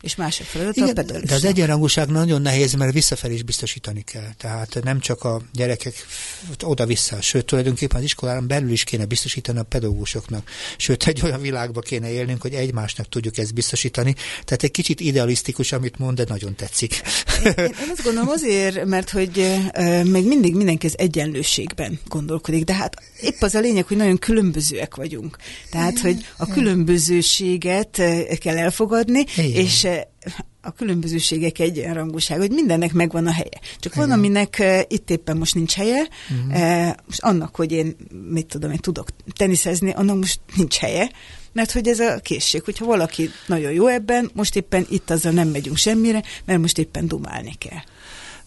[0.00, 1.28] és más a feladat Igen, a pedagógusnak.
[1.30, 4.32] De az egyenrangúság nagyon nehéz, mert visszafelé is biztosítani kell.
[4.38, 5.94] Tehát nem csak a gyerekek
[6.62, 10.50] oda-vissza, sőt tulajdonképpen az iskolán belül is kéne biztosítani a pedagógusoknak.
[10.76, 14.14] Sőt, egy olyan világba kéne élnünk, hogy egymásnak tudjuk ezt biztosítani.
[14.44, 17.00] Tehát egy kicsit idealisztikus, amit mond, de nagyon tetszik.
[17.44, 22.74] Én, én azt gondolom azért, mert hogy uh, még mindig mindenki az egyenlőségben gondolkodik, de
[22.74, 25.36] hát épp az a lényeg, hogy nagyon különbözőek vagyunk.
[25.70, 28.02] Tehát, hogy a különbözőséget
[28.40, 29.50] kell elfogadni, Igen.
[29.50, 29.88] és
[30.62, 33.60] a különbözőségek egyenrangúság, hogy mindennek megvan a helye.
[33.78, 34.08] Csak Igen.
[34.08, 36.62] van, aminek itt éppen most nincs helye, uh-huh.
[36.62, 37.96] uh, most annak, hogy én,
[38.30, 41.10] mit tudom, én tudok teniszezni, annak most nincs helye,
[41.52, 45.48] mert hogy ez a készség, hogyha valaki nagyon jó ebben, most éppen itt azzal nem
[45.48, 47.82] megyünk semmire, mert most éppen dumálni kell.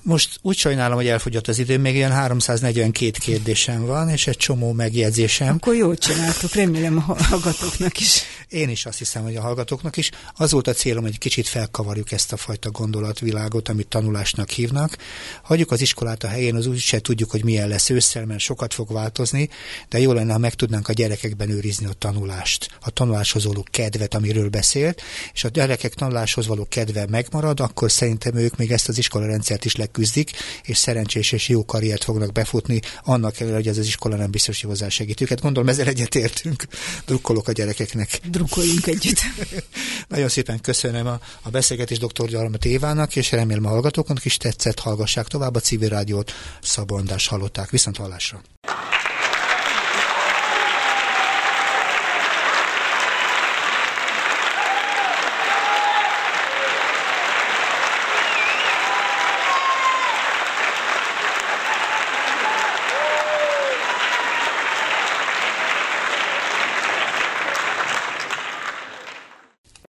[0.06, 4.72] Most úgy sajnálom, hogy elfogyott az idő, még ilyen 342 kérdésem van, és egy csomó
[4.72, 5.56] megjegyzésem.
[5.56, 8.22] Akkor jól csináltuk, remélem a hallgatóknak is.
[8.50, 10.12] Én is azt hiszem, hogy a hallgatóknak is.
[10.34, 14.98] Az volt a célom, hogy kicsit felkavarjuk ezt a fajta gondolatvilágot, amit tanulásnak hívnak.
[15.44, 18.92] Hagyjuk az iskolát a helyén, az úgyse tudjuk, hogy milyen lesz ősszel, mert sokat fog
[18.92, 19.50] változni,
[19.90, 24.14] de jó lenne, ha meg tudnánk a gyerekekben őrizni a tanulást, a tanuláshoz való kedvet,
[24.14, 25.02] amiről beszélt,
[25.34, 29.76] és a gyerekek tanuláshoz való kedve megmarad, akkor szerintem ők még ezt az iskolarendszert is
[29.94, 30.32] leküzdik,
[30.64, 34.62] és szerencsés és jó karriert fognak befutni, annak ellenére, hogy ez az iskola nem biztos,
[34.62, 35.42] hogy hozzá segít őket.
[35.42, 36.66] Gondolom ezzel egyetértünk.
[37.06, 39.20] Drukkolok a gyerekeknek drukkoljunk együtt.
[40.08, 42.28] Nagyon szépen köszönöm a, a beszélgetést dr.
[42.28, 46.32] Gyarmat Évának, és remélem a hallgatóknak is tetszett, hallgassák tovább a civil rádiót,
[46.62, 47.70] Szabondás hallották.
[47.70, 48.42] Viszont hallásra!